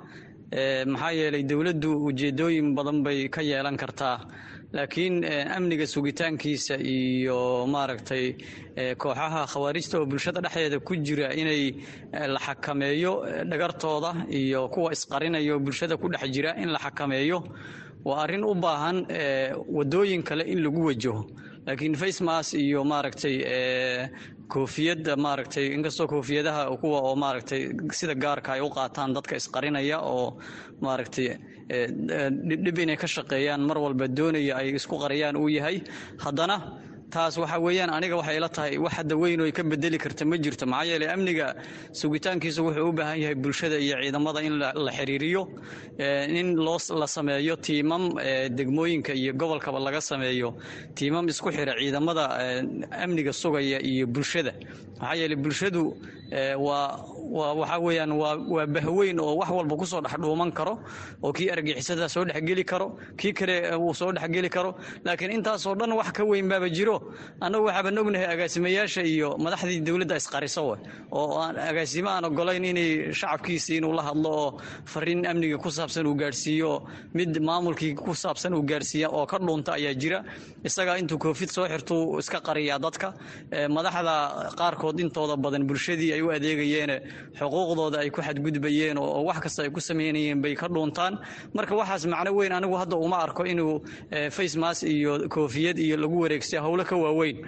[0.86, 4.18] maxaa yeelay dowladdu ujeedooyin badan bay ka yeelan kartaa.
[4.72, 5.24] Laakiin
[5.56, 8.36] amniga sugitaankiisa iyo maaragtay
[9.00, 11.72] kooxaha khawaarijta oo bulshada dhexdeeda ku jira inay
[12.34, 13.12] la xakameeyo
[13.50, 17.38] dhagartooda iyo kuwa isqarinaya oo bulshada ku dhex jira in la xakameeyo
[18.04, 18.98] waa arrin u baahan
[19.76, 21.22] wadooyin kale in lagu wajaho.
[21.66, 23.36] Laakiin facemas iyo maaragtay
[24.48, 27.62] koofiyadda maaragtay inkastoo koofiyadaha kuwa oo maaragtay
[27.98, 30.38] sida gaarka ay u qaataan dadka isqarinaya oo
[30.80, 31.28] maaragtay
[32.64, 35.80] dhib inay ka shaqeeyaan mar walba doonaya ay isku qariyaan uu yahay.
[36.24, 36.56] Haddana
[37.12, 40.24] taas waxa weeyaan aniga waxay ila tahay wax hadda weyn oo ay ka bedeli karta
[40.24, 40.64] ma jirto.
[40.66, 41.54] Maxaa yeelay amniga
[41.92, 45.42] sugitaankiisa wuxuu u baahan yahay bulshada iyo ciidamada in la xiriiriyo
[46.38, 48.14] in loo la sameeyo tiimam
[48.56, 50.54] degmooyinka iyo gobolkaba laga sameeyo
[50.94, 52.24] tiimam isku xira ciidamada
[53.04, 54.52] amniga sugaya iyo bulshada.
[55.00, 55.96] Maxaa yeelay bulshadu
[56.56, 56.96] waa
[57.32, 60.78] waa waxa weeyaan waa waa bahweyn oo wax walba ku soo dhex dhuuman karo
[61.22, 64.74] oo kii argixisada soo dhexgeli karo kii kale uu soo dhexgeli karo.
[65.04, 67.01] Laakiin intaasoo dhan wax ka weyn baaba jiro
[67.44, 70.76] annagu waxaaban ognahay agaasimayaasha iyo madaxdii dowladda isqariso we
[71.12, 74.48] oo aan agaasimo aan ogolayn inay shacabkiisi inuu la hadlo oo
[74.92, 76.72] fariin amniga ku saabsan uu gaadhsiiyo
[77.14, 80.24] mid maamulkii ku saabsan uu gaadhsiiya oo ka dhuunta ayaa jira.
[80.64, 83.08] Isagaa intuu koofid soo xirtuu iska qariyaa dadka.
[83.76, 84.14] Madaxda
[84.58, 86.96] qaarkood intooda badan bulshadii ay u adeegayeene
[87.38, 91.18] xuquuqdooda ay ku xadgudbayeen oo wax kasta ay ku samaynayeen bay ka dhuuntaan.
[91.54, 93.82] Marka waxaas macno weyn anigu hadda uma arko inuu
[94.30, 97.38] facemas iyo koofiyad iyo lagu wareegsiya howlo ka waaweyn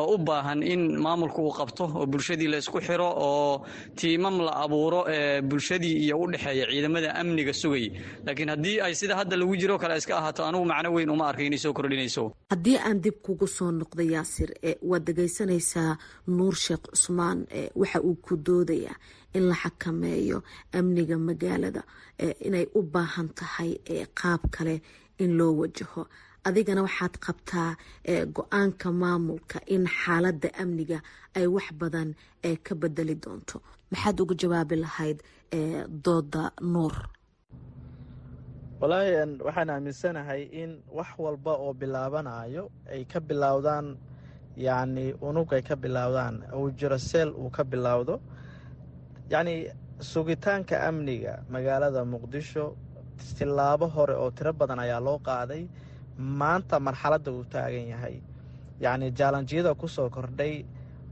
[0.00, 3.64] oo u baahan in maamulku uu qabto oo bulshadii la isku xiro oo
[3.98, 7.88] tiimam la abuuro ee bulshadii iyo u dhexeeya ciidamada amniga sugayay
[8.26, 11.42] laakiin haddii ay sida hadda lagu jiro kale iska ahaato anigu macno weyn uma arka
[11.48, 12.24] inay soo kordhinayso.
[12.52, 14.50] Haddii aan dib kugu soo noqdo yaasir
[14.90, 15.92] waad dhegaysanaysaa
[16.36, 17.38] nuur sheekh cusmaan
[17.80, 18.96] waxa uu ku doodayaa
[19.36, 20.38] in la xakameeyo
[20.78, 21.82] amniga magaalada
[22.48, 23.70] inay u baahan tahay
[24.20, 24.76] qaab kale
[25.18, 26.02] in loo wajaho
[26.44, 27.70] adigana waxaad qabtaa
[28.36, 30.98] go'aanka maamulka in xaaladda amniga
[31.36, 32.14] ay wax badan
[32.66, 33.56] ka bedeli doonto.
[33.92, 35.18] Maxaad uga jawaabi lahayd
[36.04, 36.94] dooda nuur?
[38.80, 43.96] Walaahi waxaan aaminsanahay in wax walba oo bilaabanayo ay ka bilowdaan
[44.56, 48.20] yacni unug ay ka bilowdaan uu seel uu ka bilowdo
[49.32, 49.54] yacni
[50.10, 52.64] sugitaanka amniga magaalada muqdisho
[53.38, 55.62] tilaabo hore oo tiro badan ayaa loo qaaday
[56.18, 58.20] maanta marxaladda uu taagan yahay.
[58.80, 60.64] Yacni jaalanjiyada ku soo kordhay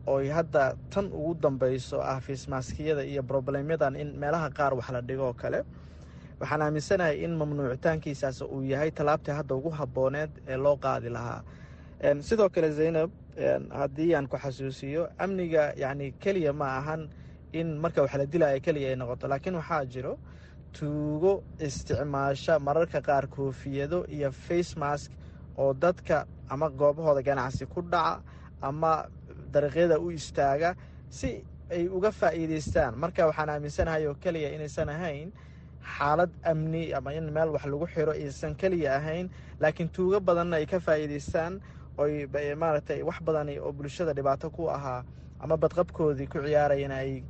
[0.06, 5.32] ooy hadda tan ugu dambayso ah fiismaaskiyada iyo broblemyadan in meelaha qaar wax la dhigoo
[5.34, 5.62] kale.
[6.40, 11.42] Waxaan aaminsanahay in mamnuucitaankiisaas uu yahay tallaabtii hadda ugu habbooneed ee loo qaadi lahaa.
[12.20, 13.10] Sidoo kale zaynab
[13.70, 17.08] haddii aan ku xasuusiyo amniga yacni keliya ma ahan
[17.52, 20.18] in marka wax la dilaya keliya ay noqoto laakiin waxaa jiro
[20.78, 25.10] tuugo isticmaasha mararka qaar koofiyado iyo face mask
[25.58, 28.20] oo dadka ama goobahooda ganacsi ku dhaca
[28.62, 29.06] ama
[29.52, 30.74] dariiqyada u istaaga
[31.08, 32.94] si ay uga faa'iidaystaan.
[32.96, 35.32] Marka waxaan aaminsanahay oo keliya inaysan ahayn
[35.96, 40.66] xaalad amni ama in meel wax lagu xiro aysan keliya ahayn laakiin tuugo badanna ay
[40.66, 41.60] ka faa'iidaystaan
[41.98, 42.26] oy
[42.62, 45.02] maaragtay wax badan oo bulshada dhibaato ku ahaa
[45.40, 47.22] ama badqabkoodii ku ciyaarayana ay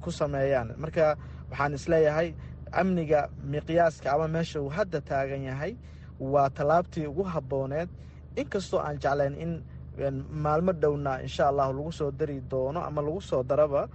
[0.00, 0.74] ku sameeyaan.
[0.78, 1.16] Marka
[1.50, 2.34] waxaan is leeyahay
[2.80, 3.20] amniga
[3.52, 5.72] miqyaaska ama meesha uu hadda taagan yahay
[6.20, 7.88] waa tallaabtii ugu habbooneed.
[8.40, 9.52] Inkastoo aan jeclayn in
[10.44, 13.88] maalmo dhowna insha allahu lagu soo dari doono ama lagu soo daraba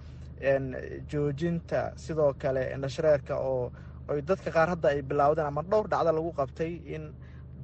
[1.12, 3.72] joojinta sidoo kale indhashareerka oo
[4.10, 7.14] oy dadka qaar hadda ay bilowdeen ama dhowr dhacdo lagu qabtay in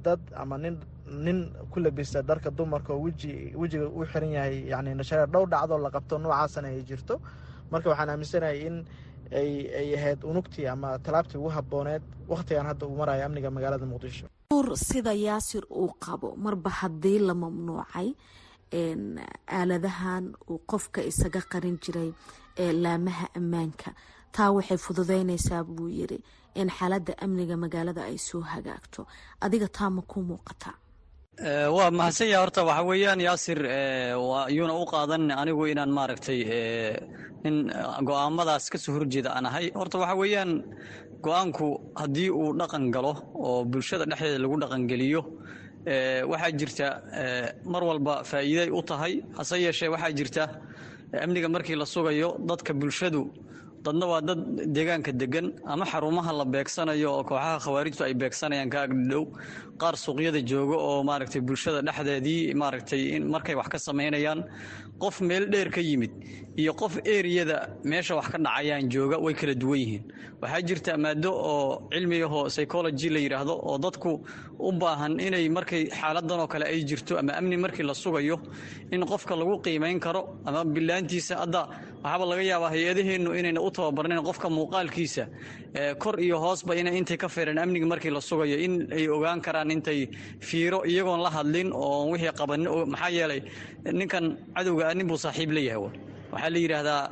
[0.04, 0.76] dad ama nin
[1.24, 5.28] nin ku labista dharka dumarka oo weji wejiga u xiran yahay yani indhashareer.
[5.28, 7.20] Dhowr dhacdoo la qabto noocaasana ay jirto.
[7.70, 8.84] Marka waxaan aaminsanahay in
[9.32, 9.50] ay
[9.80, 14.26] ay ahayd unugtii ama tallaabtii ugu habbooneed wakhtigan hadda uu marayo amniga magaalada muqdisho.
[14.52, 18.08] Nuur sida yaasir uu qabo marba haddii la mamnuucay
[19.48, 22.10] aaladahan uu qofka isaga qarin jiray
[22.82, 23.90] laamaha ammaanka.
[24.32, 26.18] Taa waxay fududeynaysaa buu yiri
[26.54, 29.06] in xaaladda amniga magaalada ay soo hagaagto.
[29.40, 30.74] Adiga taa ma ku muuqataa
[31.40, 32.64] waa mahadsan yaha horta?
[32.64, 33.58] Waxa weeyaan yaasir
[34.50, 36.40] yuuna u qaadan anigu inaan maaragtay
[37.44, 37.70] in
[38.08, 39.70] go'aamadaas ka soo horjeeda aan ahay.
[39.74, 40.64] Horta waxa weeyaan
[41.22, 45.22] go'aanku haddii uu dhaqan galo oo bulshada dhexdeeda lagu dhaqangeliyo
[46.30, 46.86] waxaa jirta
[47.64, 49.22] mar walba faa'iiday u tahay.
[49.38, 50.44] Hase yeeshee waxaa jirta
[51.24, 53.22] amniga markii la sugayo dadka bulshadu
[53.84, 54.40] dadna waa dad
[54.76, 59.24] deegaanka degan ama xarumaha la beegsanayo oo kooxaha khawaarijtu ay beegsanayaan ka agdhow
[59.82, 63.02] qaar suuqyada jooga oo maaragtay bulshada dhexdeedii maaragtay
[63.34, 64.40] markay wax ka samaynayaan
[65.02, 66.12] qof meel dheer ka yimid
[66.62, 67.56] iyo qof eriyada
[67.90, 70.04] meesha wax ka dhacayaan jooga way kala duwan yihiin.
[70.42, 74.10] Waxaa jirta maado oo cilmigahoo psychology la yidhaahdo oo dadku
[74.68, 78.36] u baahan inay markay xaaladan oo kale ay jirto ama amni markii la sugayo
[78.94, 81.62] in qofka lagu qiimayn karo ama bilaantiisa hadda
[82.02, 85.24] waxaaba laga yaabaa hay'adaheennu inayna u tababarnayn qofka muuqaalkiisa.
[86.02, 89.70] Kor iyo hoosba ina intay ka feereen amniga markii la sugayo in ay ogaan karaan
[89.76, 90.00] intay
[90.48, 92.68] fiiro iyagoon la hadlin oo wixii qabanin.
[92.92, 93.40] Maxaa yeelay
[94.00, 94.24] ninkan
[94.56, 95.80] cadowga ah nin buu saaxiib leeyahay
[96.32, 97.02] waxaa la yidhaahdaa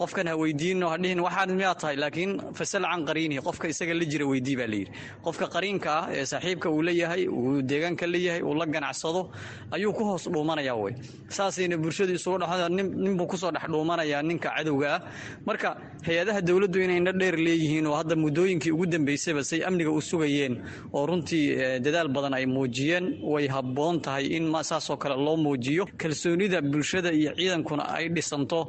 [0.00, 4.04] qofkan ha weydiino ha dhihin waxaan miyaa tahay laakiin fasal can qariinihi qofka isaga la
[4.04, 4.92] jira weydii baa layidhi
[5.24, 9.30] qofka qariinka ah ee saaxiibka uu leeyahay uu deegaanka leeyahay uu la ganacsado
[9.70, 10.94] ayuu ku hoos dhuumanaya wey
[11.28, 15.00] saasayna bulshadu isugu dh ninbuu ku soo dhex dhuumanayaa ninka cadowga ah.
[15.46, 15.76] Marka
[16.06, 20.54] hay'adaha dowladdu inayna dheer leeyihiin oo hadda muddooyinkii ugu dambeysaba say amniga u sugayeen
[20.92, 21.44] oo runtii
[21.84, 27.34] dadaal badan ay muujiyeen way habboon tahay in saasoo kale loo muujiyo kalsoonida bulshada iyo
[27.38, 28.60] ciidankuna ay dhisanto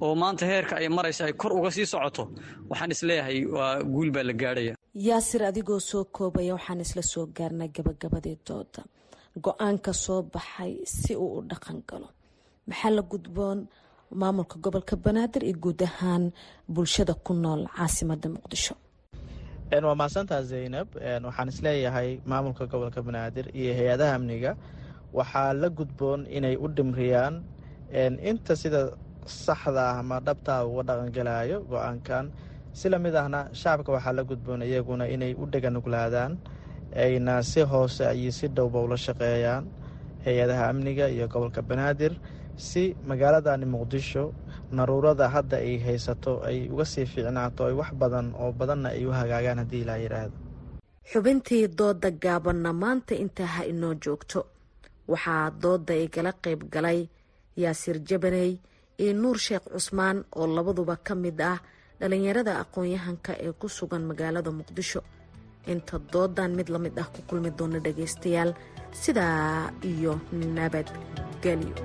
[0.00, 2.24] oo maanta heerka ay maraysa ay kor uga sii socoto
[2.70, 4.74] waxaan is leeyahay waa guul baa la gaadhaya.
[5.08, 8.82] Yaasir adigoo soo koobaya waxaan isla soo gaarnay gabagabadii dooda
[9.44, 12.08] go'aanka soo baxay si uu u dhaqan galo.
[12.68, 13.58] Maxaa la gudboon?
[14.20, 16.24] Maamulka gobolka banaadir iyo guud ahaan
[16.74, 18.74] bulshada ku nool caasimada muqdisho.
[19.86, 20.88] Waa mahadsantaa zaynab
[21.26, 24.52] waxaan is leeyahay maamulka gobolka banaadir iyo hay'adaha amniga.
[25.18, 27.34] Waxaa la gudboon inay u dhimriyaan
[28.30, 28.80] inta sida
[29.26, 32.30] saxda ah ama dhabtaa uga dhaqangelayo go'aankan.
[32.72, 36.38] Si la mid ahna shacabka waxaa la gudboon iyaguna inay u dheganuglaadaan
[36.96, 39.64] ayna si hoose iyo si dhowba ula shaqeeyaan
[40.24, 42.12] hay'adaha amniga iyo gobolka banaadir
[42.56, 44.24] si magaaladani muqdisho
[44.72, 49.12] naruurada hadda ay haysato ay uga sii fiicnaato ay wax badan oo badanna ay u
[49.12, 50.36] hagaagaan haddii ilaa yidhaahdo
[51.12, 54.40] xubintii dooda gaabanna maanta intaa ha inoo joogto.
[55.12, 57.08] Waxaa dooda igala qayb galay
[57.62, 58.50] yaasir jabaney
[59.00, 61.58] iyo nuur sheekh cusmaan oo labaduba ka mid ah
[62.00, 65.00] dhalinyarada aqoon-yahanka ee ku sugan magaalada muqdisho.
[65.72, 68.50] Inta doodan mid la mid ah ku kulmi doona dhagaystayaal
[69.02, 70.12] sidaa iyo
[70.56, 71.76] nabadgelyo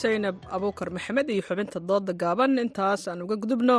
[0.00, 3.76] saynab abuukar maxamed iyo xubinta dooda gaaban intaas aan uga gudubno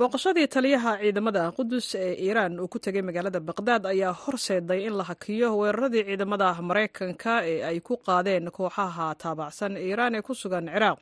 [0.00, 5.04] booqashadii taliyaha ciidamada qudus ee iiraan uu ku tegay magaalada baqdaad ayaa horseeday in la
[5.10, 10.98] hakiyo weeraradii ciidamada maraykanka ee ay ku qaadeen kooxaha taabacsan iiraan ee ku sugan ciraaq.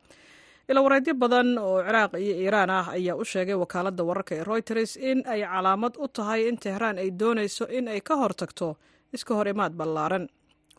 [0.71, 5.19] Ilawareedyo badan oo ciraaq iyo iiraan ah ayaa u sheegay wakaaladda wararka ee royters in
[5.33, 8.67] ay calaamad u tahay in tehraan ay doonayso in ay ka hortagto
[9.15, 10.25] iska hor imaad ballaaran.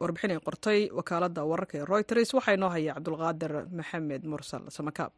[0.03, 5.13] Warbixin ay qortay wakaaladda wararka ee royters waxaa inoo haya cabdulqaadir maxamed mursal samakaab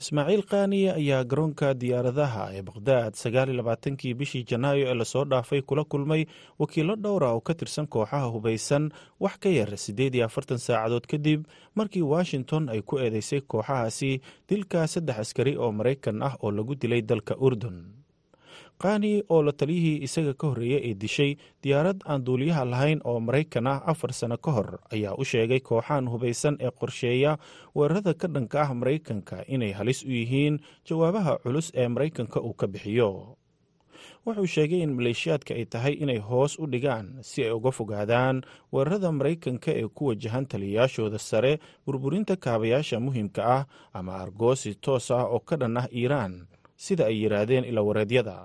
[0.00, 5.62] ismaaciil kaaniye ayaa garoonka diyaaradaha ee baqhdaad sagaaliyo labaatankii bishii janaayo ee la soo dhaafay
[5.62, 6.22] kula kulmay
[6.58, 8.84] wakiilo dhowra oo ka tirsan kooxaha hubaysan
[9.20, 11.40] wax ka yar siddeed iyo afartan saacadood kadib
[11.74, 17.02] markii washington ay ku eedeysay kooxahaasi dilka saddex askari oo maraykan ah oo lagu dilay
[17.02, 17.76] dalka urdun
[18.84, 21.30] kaani oo la taliyihii isaga ka horreeyey ee dishay
[21.62, 26.08] diyaarad aan duuliyaha lahayn oo maraykan ah afar sano ka hor ayaa u sheegay kooxahan
[26.12, 27.32] hubaysan ee qorsheeya
[27.76, 32.66] weerarada ka dhanka ah maraykanka inay halis u yihiin jawaabaha culus ee maraykanka uu ka
[32.66, 33.10] bixiyo.
[34.26, 38.36] Wuxuu sheegay in maleeshiyaadka ay tahay inay hoos u dhigaan si ay uga fogaadaan
[38.72, 41.52] weerarada maraykanka ee ku wajahan taliyayaashooda sare
[41.86, 43.62] burburinta kaabayaasha muhiimka ah
[43.98, 46.34] ama argoosi toos ah oo ka dhan ah iiraan
[46.84, 48.36] sida ay yidhaahdeen ilawareedyada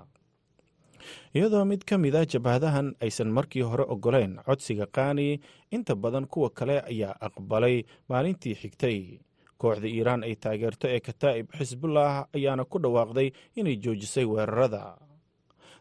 [1.34, 5.40] iyadoo mid ka mid a jabhadahan aysan markii hore ogoleen codsiga kaani
[5.70, 9.20] inta badan kuwa kale ayaa aqbalay maalintii xigtay.
[9.60, 13.28] Kooxda iiraan ay taageerto ee kataa'ib xisbullah ayaana ku dhawaaqday
[13.60, 14.96] inay joojisay weerarada.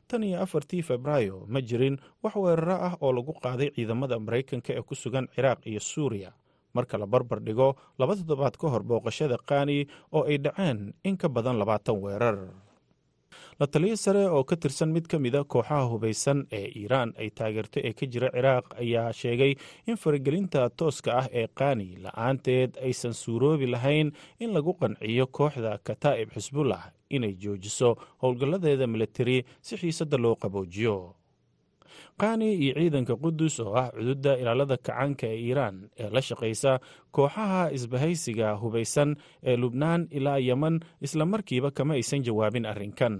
[0.08, 4.82] Tan iyo afartii febraayo ma jirin wax weeraro ah oo lagu qaaday ciidamada maraykanka ee
[4.84, 6.32] ku sugan ciraaq iyo suuriya.
[6.74, 11.30] Marka la barbar dhigo laba toddobaad ka hor booqashada kaani oo ay dhaceen in ka
[11.30, 12.38] badan labaatan weerar
[13.60, 17.80] la taliyo sare oo ka tirsan mid ka mida kooxaha hubaysan ee iiraan ay taageerto
[17.84, 19.54] ee ka jira ciraaq ayaa sheegay
[19.90, 26.30] in faragelinta tooska ah ee kaani la'aanteed aysan suuroobi lahayn in lagu qanciyo kooxda kataa'ib
[26.36, 27.90] xisbullah inay joojiso.
[28.22, 31.16] Howlgalladeeda militari si xiisadda loo qaboojiyo.
[32.20, 36.80] Kaani iyo ciidanka qudus oo ah cududda ilaalada kacaanka ee iiraan ee la shaqaysa
[37.12, 43.16] kooxaha isbahaysiga hubaysan ee lubnaan ilaa yeman islamarkiiba kama aysan jawaabin arrinkan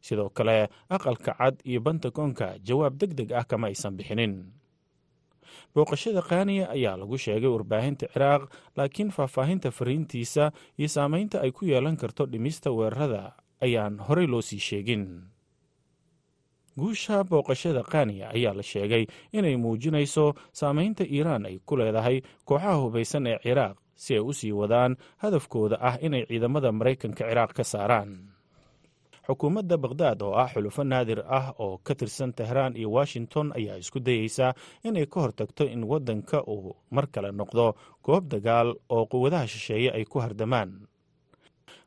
[0.00, 4.52] sidoo kale aqalka cad iyo bantakoonka jawaab deg deg ah kama aysan bixinin.
[5.74, 8.42] Booqashada kaaniya ayaa lagu sheegay warbaahinta ciraaq
[8.76, 14.58] laakiin faahfaahinta fariintiisa iyo saameynta ay ku yeelan karto dhimista weerarada ayaan horey loo sii
[14.58, 15.04] sheegin.
[16.78, 23.26] Guusha booqashada kaaniya ayaa la sheegay inay muujinayso saameynta iiraan ay ku leedahay kooxaha hubaysan
[23.26, 28.10] ee ciraaq si ay u sii wadaan hadafkooda ah inay ciidamada maraykanka ciraaq ka saaraan
[29.30, 34.00] xukuumadda bakhdad oo ah xulufo naadir ah oo ka tirsan tehraan iyo washington ayaa isku
[34.02, 39.90] dayeysa inay ka hortagto in waddanka uu mar kale noqdo goob dagaal oo quwadaha shisheeye
[39.94, 40.82] ay ku hardamaan.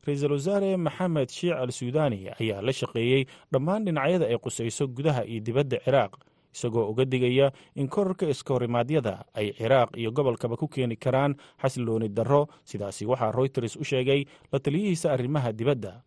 [0.08, 5.40] Ra'iisul wasaare maxamed shiic al suudani ayaa la shaqeeyey dhammaan dhinacyada ay qusayso gudaha iyo
[5.44, 6.14] dibadda ciraaq
[6.56, 12.48] isagoo uga digaya in korarka iskahorimadyada ay ciraaq iyo gobolkaba ku keeni karaan xasilooni darro.
[12.64, 16.04] Sidaasi waxaa royters u sheegay la taliyihiisa arrimaha dibadda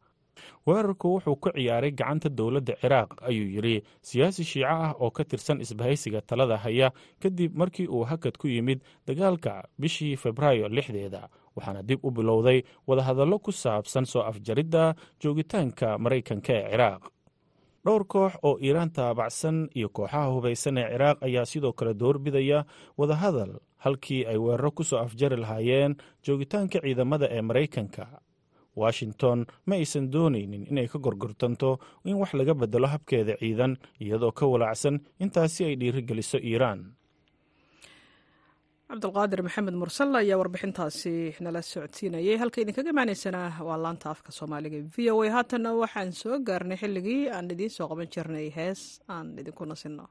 [0.66, 3.76] weerarku wuxuu ku ciyaaray gacanta dowladda ciraaq ayuu yidhi.
[4.02, 6.90] Siyaasi shiico ah oo ka tirsan isbahaysiga talada haya
[7.22, 13.38] kadib markii uu hakad ku yimid dagaalka bishii febraayo lixdeeda waxaana dib u bilowday wadahadallo
[13.38, 17.02] ku saabsan soo afjaridda joogitaanka maraykanka ee ciraaq.
[17.86, 22.64] Dhowr koox oo iiraan taabacsan iyo kooxaha hubaysan ee ciraaq ayaa sidoo kale doorbidaya
[22.98, 23.52] wadahadal
[23.84, 25.94] halkii ay weeraro ku soo afjari lahaayeen
[26.26, 28.04] joogitaanka ciidamada ee maraykanka
[28.82, 31.70] washington ma aysan doonaynin inay ka gorgortanto
[32.04, 33.72] in wax laga bedelo habkeeda ciidan
[34.04, 36.80] iyadoo ka walaacsan intaasi ay dhiirigeliso iiraan.
[38.90, 41.14] Cabdulqaadir maxamed mursal ayaa warbixintaasi
[41.44, 42.36] nala socodsiinayay.
[42.42, 45.30] Halka idinkaga imaaneysana waa laanta afka soomaaliga v o a.
[45.36, 48.80] Haatanna waxaan soo gaarnay xilligii aan idiin soo qaban jirnay hees
[49.14, 50.06] aan idinku nasinno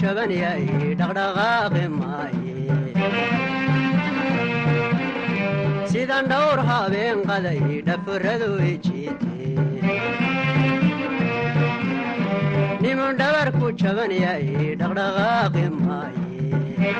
[0.00, 0.66] jaban yahay
[1.00, 2.54] dhaqdhaqaaqi maaye
[5.92, 9.30] sidan dhowr habeen qaday dhaforadu ejiite
[12.84, 14.46] nimu dhabarku jaban yahay
[14.80, 16.92] dhaqdhaqaaqi maaye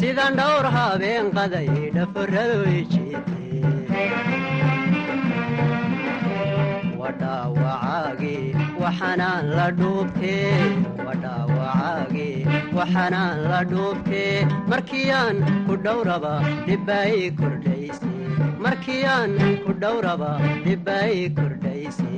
[0.00, 3.34] sidan dhowr habeen qaday dhaforadu ejiite
[7.00, 8.36] wadhaawacaagi
[8.84, 10.52] waxanaan la dhuubtee
[13.50, 14.32] la dhuubtee
[14.72, 16.34] markiyaan ku dhowraba
[16.68, 18.12] dhibbaay kordhayse
[18.64, 19.32] markiyaan
[19.64, 20.30] ku dhowraba
[20.66, 22.12] dhibbaay kordhayse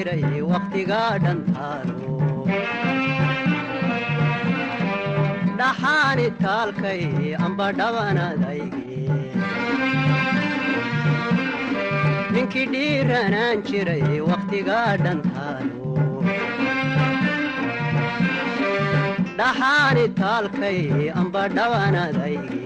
[0.00, 1.96] jiray wakhtigaa dhantaalo
[5.60, 7.02] dhaxaani taalkay
[7.46, 8.84] amba dhabanadayge
[12.36, 15.92] ninkii dhiiranaan jiray wakhtigaa dhantaalo
[19.40, 20.80] dhaxaani taalkay
[21.24, 22.58] amba dhabanadayge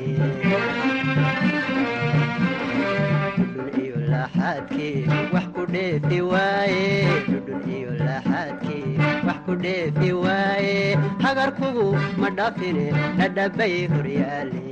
[5.75, 6.87] laxaadkii wax ku dheefi waaye
[7.29, 10.77] dhudhun iyo laxaadkii wax ku dheefi waaye
[11.25, 11.87] hagarkugu
[12.21, 12.87] ma dhafine
[13.19, 14.63] dhadhabay horyaale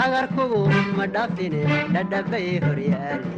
[0.00, 0.62] hagarkugu
[0.98, 1.62] ma dhafine
[1.94, 3.34] dhadhabay horyaale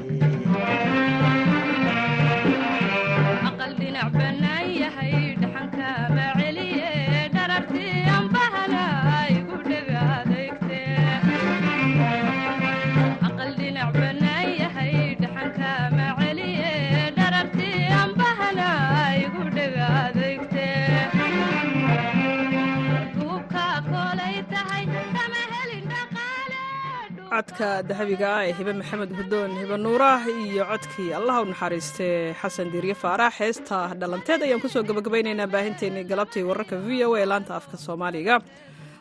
[27.39, 32.69] codka dahabiga ah ee hibe maxamed hudoon hibe nuurah iyo codkii allaha u naxariistee xasan
[32.73, 33.33] diirye faarax.
[33.41, 38.35] Heesta dhalanteed ayaan ku soo gabagabaynaynaa baahinteennii galabtii wararka v o a laanta afka soomaaliga.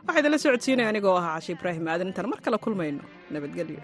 [0.06, 3.82] Waxaa idinla socodsiinaya anigoo ahaa cashi ibraahim aadan intaan mar kale kulmayno nabadgelyo